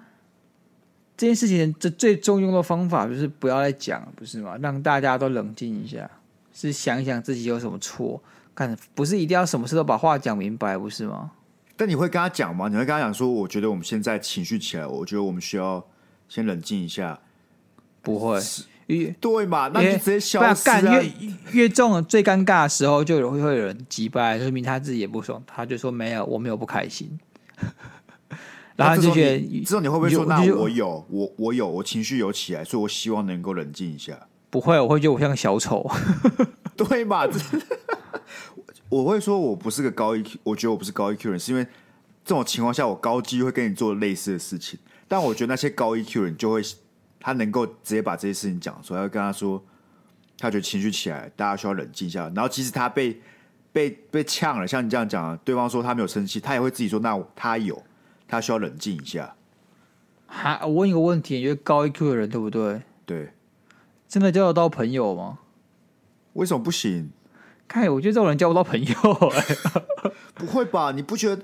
[1.20, 4.56] 这件事情这最重用的方法就是不要再讲，不是吗？
[4.62, 6.10] 让大家都冷静一下，
[6.50, 8.22] 是想一想自己有什么错，
[8.54, 11.32] 看不是一定要什么事都把话讲明白，不是吗？
[11.76, 12.68] 但你会跟他讲吗？
[12.68, 15.86] 你会跟他讲说，我觉得我们现在情绪起来，我觉得我们需要
[16.26, 17.20] 先冷静一下。
[18.00, 18.40] 不会，
[18.86, 19.68] 越对嘛？
[19.74, 20.80] 那你直接消失啊！
[20.80, 21.12] 越
[21.52, 27.20] 越重最尴尬的时候，就有会有人击败，说明他自己也不爽，他就说没有，我没有不开心。
[28.84, 34.18] 然后就觉得，之后你会不会说，那我有，我我有，我情绪有起来，所以我希望能够冷静一下。
[34.48, 35.88] 不会，我会觉得我像个小丑，
[36.76, 37.26] 对嘛？
[38.88, 41.64] 我会说我不是个高 EQ，我觉得我不是高 EQ 人，是因为
[42.24, 44.78] 这种情况下，我高机会跟你做类似的事情。
[45.06, 46.62] 但我觉得那些高 EQ 人就会。
[47.22, 49.62] 他能够直接把这些事情讲出来，要跟他说，
[50.38, 52.22] 他觉得情绪起来，大家需要冷静一下。
[52.34, 53.20] 然后，即使他被
[53.74, 57.78] 被被呛了，像你这样讲，对方说他没有生气，他也会自己说，那他有，
[58.30, 59.34] 他需要冷静一下。
[60.26, 62.82] 哈，我问一个问题，你觉得高 EQ 的人对不对？
[63.04, 63.30] 对，
[64.08, 65.40] 真的交得到朋友吗？
[66.34, 67.10] 为什么不行？
[67.66, 68.94] 看，我觉得这种人交不到朋友。
[70.34, 70.92] 不会吧？
[70.92, 71.42] 你不觉得？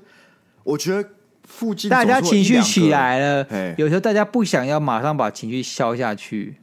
[0.64, 1.10] 我觉得。
[1.48, 3.46] 附近大家情绪起来了，
[3.78, 6.56] 有时候大家不想要马上把情绪消下去，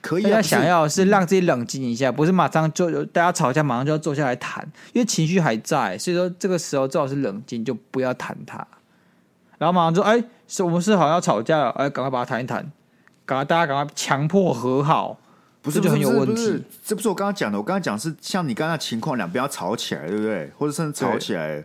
[0.00, 0.24] 可以。
[0.24, 8.66] 大家想要是让自己冷静一下，不是马上就大家吵架马上就要坐下来谈，因为情绪还在，所以说这个时候最好是冷静，就不要谈它。
[9.58, 12.70] 然后马上说：“哎，是我们是好像要吵架了，哎，赶快把它谈一谈，
[13.24, 15.18] 赶快大家赶快强迫和好，
[15.62, 16.62] 不是就很有问题。
[16.84, 20.50] 这不是我刚刚讲的，我刚刚讲是像你刚刚的情况，两边要吵起来，对不对？
[20.58, 21.64] 或者甚至吵起来。”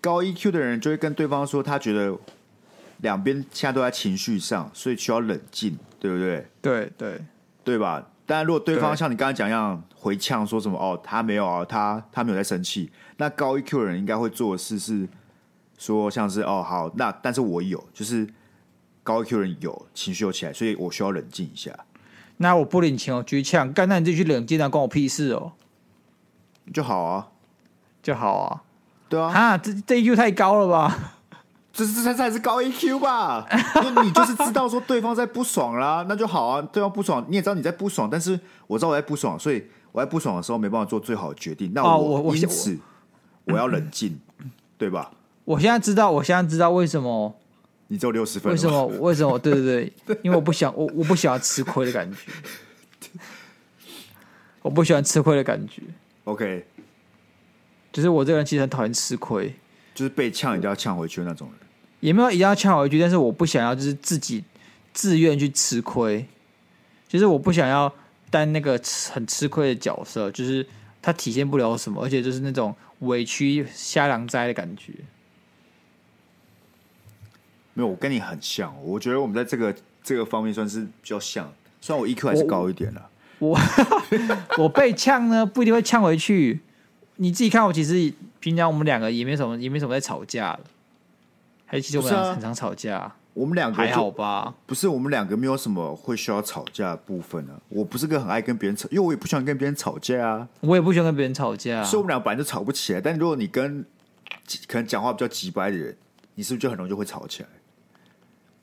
[0.00, 2.16] 高 EQ 的人就会跟对方说，他觉得
[2.98, 6.46] 两边现在都在情绪上，所以需要冷静，对不对？
[6.62, 7.20] 对对
[7.64, 8.06] 对吧？
[8.24, 15.08] 但如果对方像你刚刚讲一样回呛，说什么哦，他没有啊，他他没有在生气，那高 EQ 的人应该会做的事是
[15.78, 18.28] 说，像是哦好，那但是我有，就是
[19.02, 21.72] 高 EQ 人有情绪有起来，所以我需要冷静一下。
[22.36, 25.52] 那我不领情，我继续呛，干，那你自己去冷静啊，关我屁事哦，
[26.74, 27.28] 就好啊，
[28.02, 28.62] 就好啊。
[29.08, 31.14] 对啊，哈，这这 EQ 太高了吧？
[31.72, 33.46] 这这才才是高 EQ 吧？
[34.02, 36.60] 你就是知道说对方在不爽啦，那就好啊。
[36.72, 41.72] 对方不爽，你也知道你在不爽，但是我知道我在不爽，所以我在不爽的时候没办法做最好的决定。
[41.72, 42.76] 那我我因此
[43.44, 44.20] 我要冷静，
[44.76, 45.10] 对吧？
[45.48, 47.34] 我现在知道，我现在知道为什么
[47.86, 48.52] 你只有六十分？
[48.52, 48.86] 为什么？
[49.00, 49.38] 为什么？
[49.40, 52.18] 对对对，因为我不想我我不喜欢吃亏的感觉，
[54.60, 55.80] 我不喜欢吃亏的感觉。
[56.24, 56.66] OK。
[57.90, 59.54] 就是我这个人其实很讨厌吃亏，
[59.94, 61.66] 就是被呛一定要呛回去的那种人，
[62.00, 64.44] 也没有一定要呛回去，但是我不想要就是自己
[64.92, 66.26] 自愿去吃亏，
[67.08, 67.90] 就是我不想要
[68.30, 68.78] 担那个
[69.10, 70.64] 很吃亏的角色，就是
[71.00, 74.92] 他体现不了什么，而且就是那种委屈瞎狼灾的感觉。
[77.78, 79.72] 没有，我跟你很像，我觉得我们在这个
[80.02, 81.48] 这个方面算是比较像，
[81.80, 83.08] 虽然我 EQ 还是高一点了，
[83.38, 83.56] 我
[84.58, 86.58] 我，被呛呢不一定会呛回去。
[87.20, 90.60] 你自己看，我其实平常我们两个也没什么，也没什么在吵架的。
[91.66, 92.98] 还其实我们俩很常吵架。
[92.98, 94.52] 啊、我们两个还好吧？
[94.66, 97.62] 不是，我们两个没有什么会需要吵架的部分呢、啊。
[97.68, 100.48] 我不是个很爱跟别人吵，因为我也不喜欢跟别人吵架啊。
[100.62, 103.00] 我也不喜欢跟别人吵架，所以我们俩本来就吵不起来。
[103.00, 103.84] 但如果你跟
[104.66, 105.96] 可能讲话比较直白的人，
[106.34, 107.48] 你是不是就很容易就会吵起来？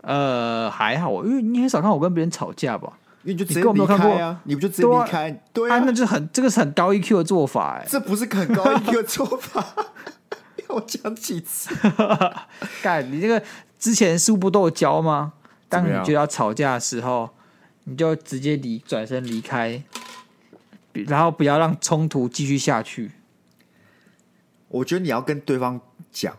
[0.05, 2.93] 呃，还好，因为你很少看我跟别人吵架吧。
[3.23, 4.39] 因为你就直接离开啊！
[4.43, 5.31] 你不就直接离开？
[5.51, 9.65] 对啊，那就很这个是很高 EQ 的做法哎，这不是很高 EQ 的做法。
[10.69, 11.73] 要我讲几次？
[12.83, 13.41] 干，你这个
[13.79, 15.33] 之前书不都有教吗？
[15.67, 17.31] 当你觉得要吵架的时候，
[17.85, 19.81] 你就直接离转身离开，
[20.93, 23.09] 然后不要让冲突继续下去。
[24.67, 25.81] 我觉得你要跟对方
[26.11, 26.31] 讲，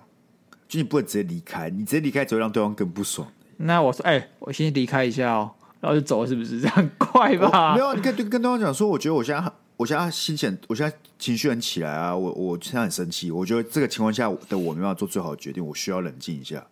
[0.68, 3.26] 就你不能直接离开，你直接离开只会让对方更不爽。
[3.59, 5.50] 那我说，哎、欸，我先离开一下哦。
[5.78, 7.74] 然后就走了，是不是这样快吧？
[7.74, 16.66] 没有，你可以跟跟对方讲说，我觉得我现在我现在心情，我现在情绪很起来啊，我我现在很生气，我觉得这个情况下的我没办法做最好的决定，我需要冷静一下，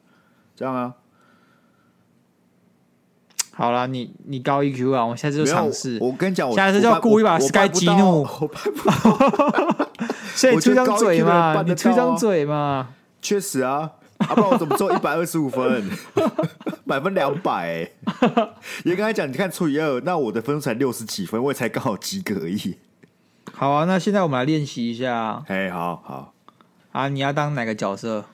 [0.56, 0.94] 这样啊。
[3.52, 5.98] 好了，你你高 EQ 啊，我下次就尝试。
[6.00, 8.26] 我跟你讲，我下次就要故意把 Sky 激怒，
[10.34, 12.88] 所以出张嘴嘛，你出张嘴嘛，
[13.20, 13.92] 确实啊。
[14.18, 15.84] 啊，不然我怎么做一百二十五分，
[16.84, 17.90] 满分两百？
[18.84, 22.76] 也刚才讲，你看除以二，那我的分数才六十几分，我也才刚好及格而已。
[23.52, 25.42] 好啊，那现在我们来练习一下。
[25.48, 26.34] 哎，好好
[26.92, 28.24] 啊，你要当哪个角色？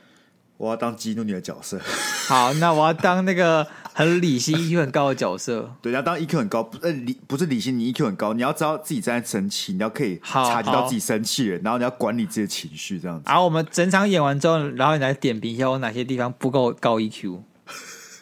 [0.56, 1.80] 我要当激怒你的角色。
[2.28, 3.66] 好，那我要当那个
[4.00, 5.70] 很理性、EQ 很高的角色。
[5.82, 13.24] 对，你要当 EQ 很高，呃，理不是理性，你 EQ 很高，你要知道自己在生气，你要可以察觉到自己生气了，然后你要管理自己的情绪，这样子。
[13.26, 17.40] 然后我们整场演完之后，然后你来点评一下我哪些地方不够高 EQ。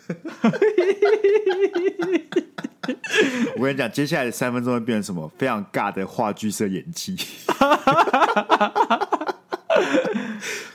[3.56, 5.30] 我跟你讲，接下来的三分钟会变成什么？
[5.38, 7.14] 非常尬的话剧社演技。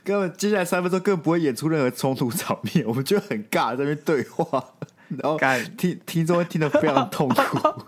[0.04, 4.64] 根本接下来三分钟根本不会演出任何冲突场面，我们就很尬在那边对话，
[5.22, 5.38] 然后
[5.78, 7.84] 听听众会听得非常痛苦。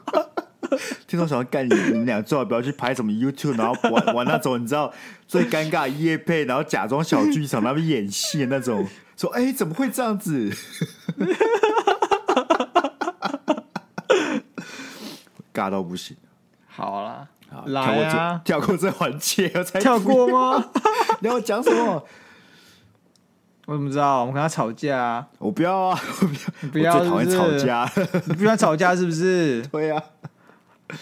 [1.08, 4.92] 听众想要干你，你们俩最好不要去拍什么 YouTube，然后玩玩那种你知道
[5.28, 8.86] 最尴尬夜配，然后假装小剧场，他们演戏的那种。
[9.16, 10.52] 说哎、欸，怎么会这样子？
[15.54, 16.18] 尬到不行。
[16.68, 20.66] 好啦，好来啊，跳过这环节，我才跳过吗？
[21.22, 22.04] 你要讲什么？
[23.66, 24.20] 我怎么知道？
[24.22, 25.28] 我们跟他吵架啊！
[25.40, 26.00] 我不要啊！
[26.62, 27.92] 我不要，你不要讨厌吵架。
[28.26, 29.62] 你不要吵架是不是？
[29.72, 30.04] 对呀、啊。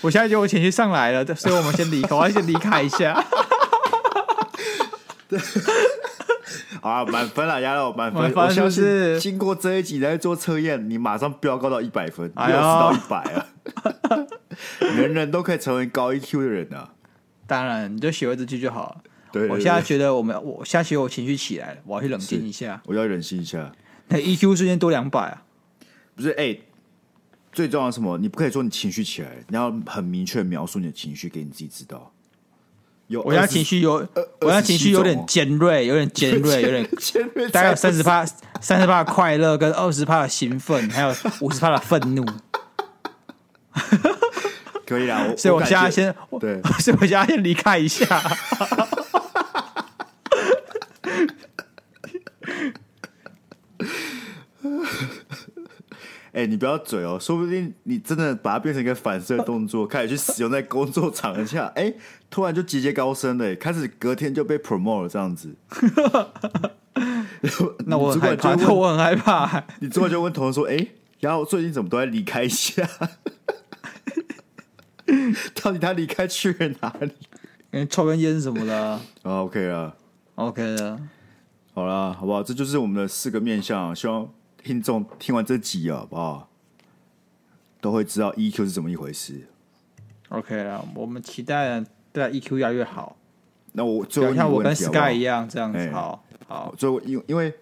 [0.01, 3.22] 我现在觉得我情绪上来了，所以我们先离开，我要先离开一下。
[5.28, 5.39] 对。
[6.82, 8.32] 啊，满分了，压到满分。
[8.34, 8.61] 分是是？
[8.61, 13.45] 我相信经过这一集来做测验，你马上飙高到一百分，六十到一百啊！
[14.80, 16.89] 人人都可以成为高 EQ 的人啊！
[17.47, 18.97] 当然，你就学会这句就好了。
[19.50, 22.82] 我现在觉得我们，我现在觉得我情绪起来了，我要去冷静一下。
[22.86, 23.72] 我要冷静一下。
[24.08, 25.44] 那 EQ 瞬间多两百啊？
[26.16, 26.62] 不是，哎、欸，
[27.52, 28.18] 最重要的是什么？
[28.18, 32.12] 你不可以说你情绪起来，你要很明确描述你的情绪给你自己知道。
[33.08, 33.94] 有我现在情绪有，
[34.40, 38.26] 我现在情绪有点尖锐，有点尖锐，有点 尖锐，大概有三十趴，
[38.62, 42.26] 三十趴的快乐跟二十趴的兴奋，还有五十趴的愤怒。
[44.86, 48.06] 可以啦，所以我现在先，对， 所以我现在先离开一下。
[56.34, 61.96] 哎、欸，你不要嘴哦，说不定你真的把它变成一个反射动作，开始去使用在工作场合下， 哎、欸，
[62.32, 65.54] 突然就节节高升了，开始隔天就被 promote 了这样子。
[67.86, 69.64] 那我很害怕，那我很害怕。
[69.80, 72.90] 你之后就问同事说：“哎、欸，然后最近怎么都在离开一下？
[75.62, 77.12] 到底他离开去了哪里？
[77.72, 78.76] 因为抽根烟什么的。
[78.76, 79.96] 啊、”OK 啊
[80.36, 81.00] ，OK 的，
[81.76, 82.42] 好了，好不好？
[82.42, 84.28] 这就是我们的四个面相，希望。
[84.64, 86.49] 听众听完这集啊，好不好？
[87.82, 89.45] 都会知道 EQ 是怎么一回事。
[90.30, 91.84] OK 了，我们期待
[92.14, 93.18] 对 EQ 越来越好。
[93.74, 96.74] 那我最后像我跟 Sky 一样这样子，欸、好好。
[96.78, 97.53] 最后，因因为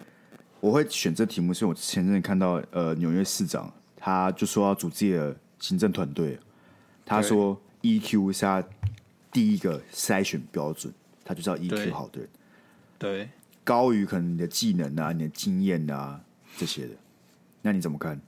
[0.60, 6.38] 我会选这题目，是我前阵看到呃纽约市长他就说要组自己的行政团队，
[7.04, 8.62] 他说 EQ 是他
[9.32, 10.94] 第一个筛选标准，
[11.24, 12.28] 他就知道 EQ 好的人，
[12.96, 13.28] 对，对
[13.64, 16.20] 高于可能你的技能啊、你的经验啊。
[16.56, 16.94] 这些的，
[17.62, 18.20] 那你怎么看？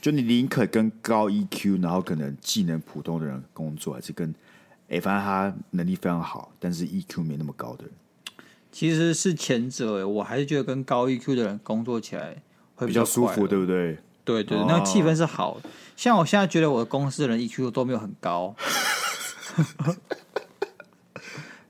[0.00, 4.34] 就你宁可跟高 EQ，然后可能技能普通的人工作，还是跟
[4.90, 7.92] 哎，反正他能力非常好，但是 EQ 没那么高的人？
[8.70, 12.42] 其实是前者，我还是觉得跟高 EQ 的人工作起来
[12.74, 13.96] 会比较，舒服，对不对？
[14.24, 15.70] 对对，对，那个气氛是好的。
[15.96, 18.54] 像我现在觉得我的公司的人 EQ 都没有很高。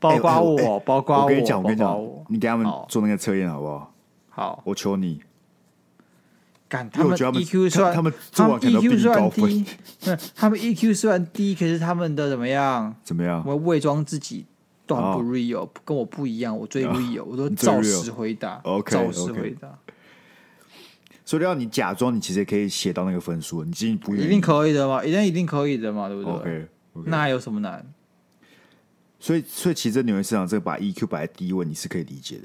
[0.05, 3.95] 包括我，欸欸、包括我，我跟你讲，我跟你讲，你给他们做那个测验好不好？
[4.29, 5.23] 好，我求你。
[6.69, 9.67] 干，他们 EQ 算，他们做完可能比你高分。
[10.35, 12.95] 他们 EQ 虽然低，可是他们的怎么样？
[13.03, 13.43] 怎么样？
[13.47, 14.45] 我伪装自己
[14.87, 16.57] 都很不 real，跟我不一样。
[16.57, 18.61] 我最 real， 我都照实回答。
[18.65, 19.69] OK，照实回答。
[21.25, 23.65] 所以要你假装，你其实也可以写到那个分数。
[23.65, 25.03] 你自己不一定可以的嘛？
[25.03, 26.09] 一定一定可以的嘛？
[26.09, 26.67] 对不对
[27.07, 27.85] 那还有什么难？
[29.25, 32.45] 所以，所以其实纽约市场这个把 EQ 摆在第一位，你是可以理解的。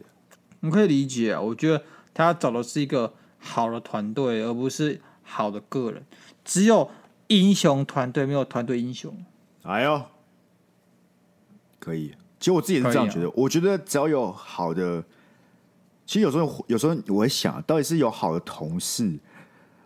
[0.61, 6.01] 你可以理解啊，我觉得他找的是一个好的团队，而不是好的个人。
[6.45, 6.89] 只有
[7.27, 9.13] 英雄团队，没有团队英雄。
[9.63, 10.01] 哎呦，
[11.79, 12.13] 可以。
[12.39, 13.27] 其实我自己也是这样觉得。
[13.27, 15.03] 啊、我觉得只要有好的，
[16.05, 19.19] 其实有时候有时候我会想，到底是有好的同事，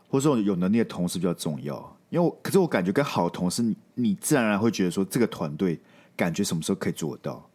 [0.08, 1.98] 或者说有能力的同事比较重要。
[2.12, 3.66] 因为我，可是我感觉跟好的同事，
[3.96, 5.82] 你自然而然会觉得说这个团队。
[6.16, 7.50] 感觉什么时候可以做得到？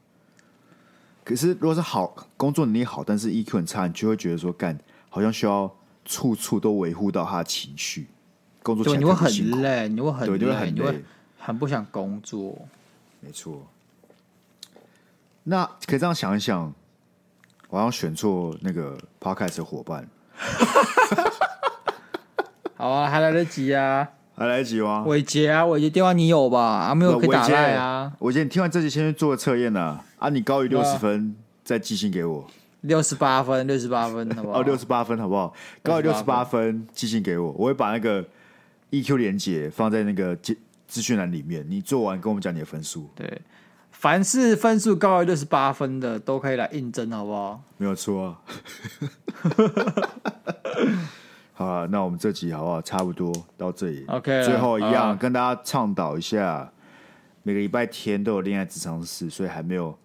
[1.24, 4.78] 可是如果是好工作能力好，但是 EQ 很差，你就会觉得说干
[5.10, 5.70] 好像需要
[6.04, 8.06] 处处都维护到他的情绪，
[8.62, 9.30] 工作起来你会很
[9.60, 11.04] 累，你会很累，对，就会很累，
[11.38, 12.66] 很不想工作。
[13.20, 13.66] 没错。
[15.44, 16.72] 那可以这样想一想，
[17.68, 20.08] 我好像选错那个 Podcast 的伙伴。
[22.74, 24.08] 好啊，还来得及啊。
[24.38, 25.02] 还来得及吗？
[25.04, 26.60] 伟杰啊，伟杰电话你有吧？
[26.60, 28.12] 啊，没有可以打来啊。
[28.20, 29.98] 伟杰，你听完这集先去做个测验呐。
[30.18, 31.34] 啊，你高于六十分
[31.64, 32.48] 再寄信给我。
[32.82, 34.60] 六十八分，六十八分，好不好？
[34.60, 35.52] 哦，六十八分，好不好？
[35.82, 38.24] 高于六十八分寄信给我，我会把那个
[38.92, 41.66] EQ 连结放在那个资资讯栏里面。
[41.68, 43.10] 你做完跟我们讲你的分数。
[43.16, 43.42] 对，
[43.90, 47.60] 凡是分数高于六十八分的，都可以来应征，好不好？
[47.76, 48.38] 没有错啊。
[51.58, 52.80] 好啊，那我们这集好不好？
[52.80, 54.04] 差不多到这里。
[54.06, 56.72] OK，最后一样、啊、跟大家倡导一下，
[57.42, 59.98] 每个礼拜天都有恋爱职场室，所以还没有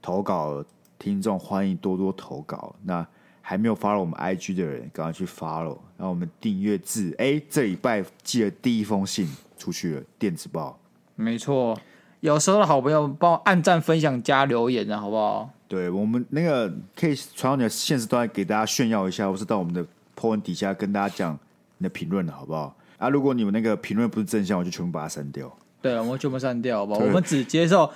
[0.00, 0.66] 投稿的
[0.98, 2.74] 听众，欢迎多多投稿。
[2.84, 3.06] 那
[3.42, 5.76] 还没有 follow 我们 IG 的人，赶快去 follow。
[5.98, 9.28] 然后我们订阅制，哎，这礼拜寄了第一封信
[9.58, 10.78] 出去了，电子报。
[11.16, 11.78] 没错，
[12.20, 15.50] 有时候的好朋友帮我按赞、分享、加留言啊，好不好？
[15.68, 19.84] 对我们那个可以传到你的现实端给大家炫耀一下，或是到我们的
[20.16, 21.38] po 文底下跟大家讲
[21.78, 22.76] 你的评论，好不好？
[22.98, 25.52] 啊，如果你们那个评论不是正向，我就全部把它删掉。
[25.82, 27.00] 对，我们全部删掉，好不好？
[27.00, 27.90] 我们只接受。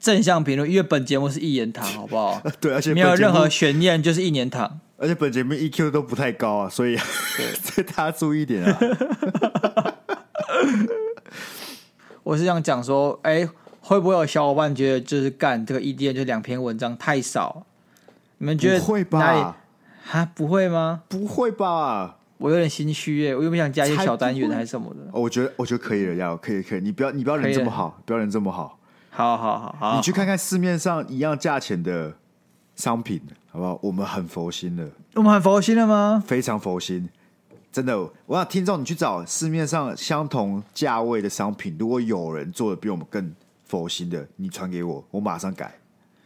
[0.00, 2.42] 正向评论，因为本节目是一言堂，好不好？
[2.60, 4.80] 对，而且没有任何悬念，就是一言堂。
[4.96, 6.98] 而且本节目 EQ 都不太高啊，所以
[7.76, 8.76] 对 大家注意一点啊。
[12.24, 13.48] 我是想讲说，哎、欸，
[13.80, 17.64] 会不会有小伙伴觉得就是干这个 EDM 就两篇文章太少？
[18.38, 19.56] 你们觉得不会吧？
[20.06, 21.02] 哈，不会吗？
[21.08, 22.18] 不会吧？
[22.38, 25.00] 我有点心虚耶，我又不想加一些小单元还是什么的。
[25.12, 26.80] 我觉得，我觉得可以了，要可以，可以。
[26.80, 28.78] 你不要，你不要人这么好，不要人这么好。
[29.08, 32.12] 好好好好，你去看看市面上一样价钱的
[32.74, 33.78] 商品，好不好？
[33.82, 36.22] 我们很佛心的，我们很佛心的吗？
[36.26, 37.08] 非常佛心，
[37.72, 37.96] 真的。
[38.26, 43.32] 我想听众，你去找市面上相同价位的商品，如果有人做的比我们更
[43.64, 45.72] 佛心的，你传给我，我马上改。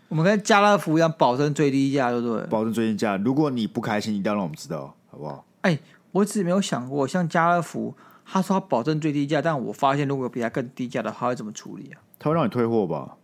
[0.09, 2.47] 我们跟家乐福一样，保证最低价，对不对？
[2.47, 3.17] 保证最低价。
[3.19, 5.45] 如果你不开心，一定要让我们知道，好不好？
[5.61, 5.81] 哎、欸，
[6.13, 7.95] 我一直没有想过，像家乐福，
[8.25, 12.01] 他说他保证最低价，但我发现如果比他更低价的话，他会怎么处理啊？
[12.19, 13.17] 他会让你退货吧？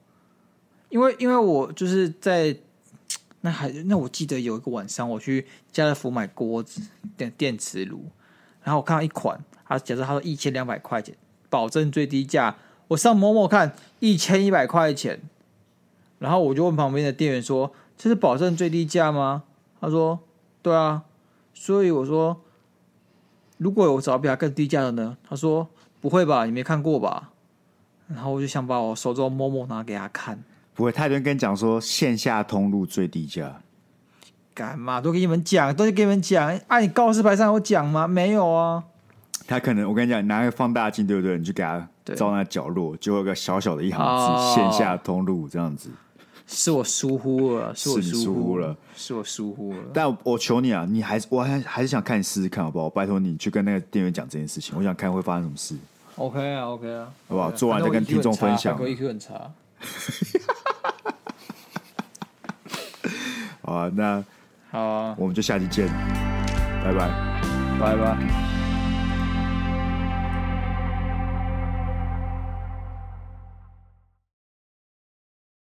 [0.90, 2.56] 因为因为我就是在
[3.40, 6.80] 那还那我记得有一个晚上我去家乐福买锅子
[7.16, 8.10] 电电磁炉，
[8.62, 11.16] 然后我看到一款，他假设他说一千两百块钱，
[11.48, 12.56] 保证最低价，
[12.88, 15.20] 我上某某看一千一百块钱，
[16.24, 19.42] 然后我就问旁边的店员说：“这是保证最低价吗？”
[19.78, 20.18] 他说
[20.62, 21.02] ：“对啊。”
[21.52, 22.40] 所以我说
[23.58, 25.68] ：“如果我找比他更低价的呢？”他说
[26.00, 27.32] ：“不会吧，你没看过吧？”
[28.08, 30.42] 然后我就想把我手中某某拿给他看，
[30.74, 33.60] 不会，他就跟你讲说线下通路最低价，
[34.54, 38.08] 干嘛都给你们讲，都给你们讲，啊，你告示牌上有讲吗？
[38.08, 38.84] 没有啊。
[39.46, 41.36] 他可能我跟你讲，你拿个放大镜，对不对？
[41.36, 45.90] 你就给他照那角落，就会有个小小的一行字，哦，线下通路这样子。
[46.46, 49.78] 是我疏忽了，是我疏忽了，是我疏忽了。
[49.92, 52.84] 但我求你啊，你还是我还还是想看你试试看好不好？
[52.84, 55.74] 我拜托你去跟那个店员讲这件事情，我想看会发生什么事。
[56.16, 57.50] OK 啊，OK 啊，好不好？
[57.50, 58.78] 做完再跟听众分享。
[58.78, 59.50] 我 EQ 很差。
[63.62, 64.22] 好啊，那
[64.70, 65.88] 好啊，我们就下期见，
[66.84, 67.08] 拜拜，
[67.80, 68.53] 拜拜。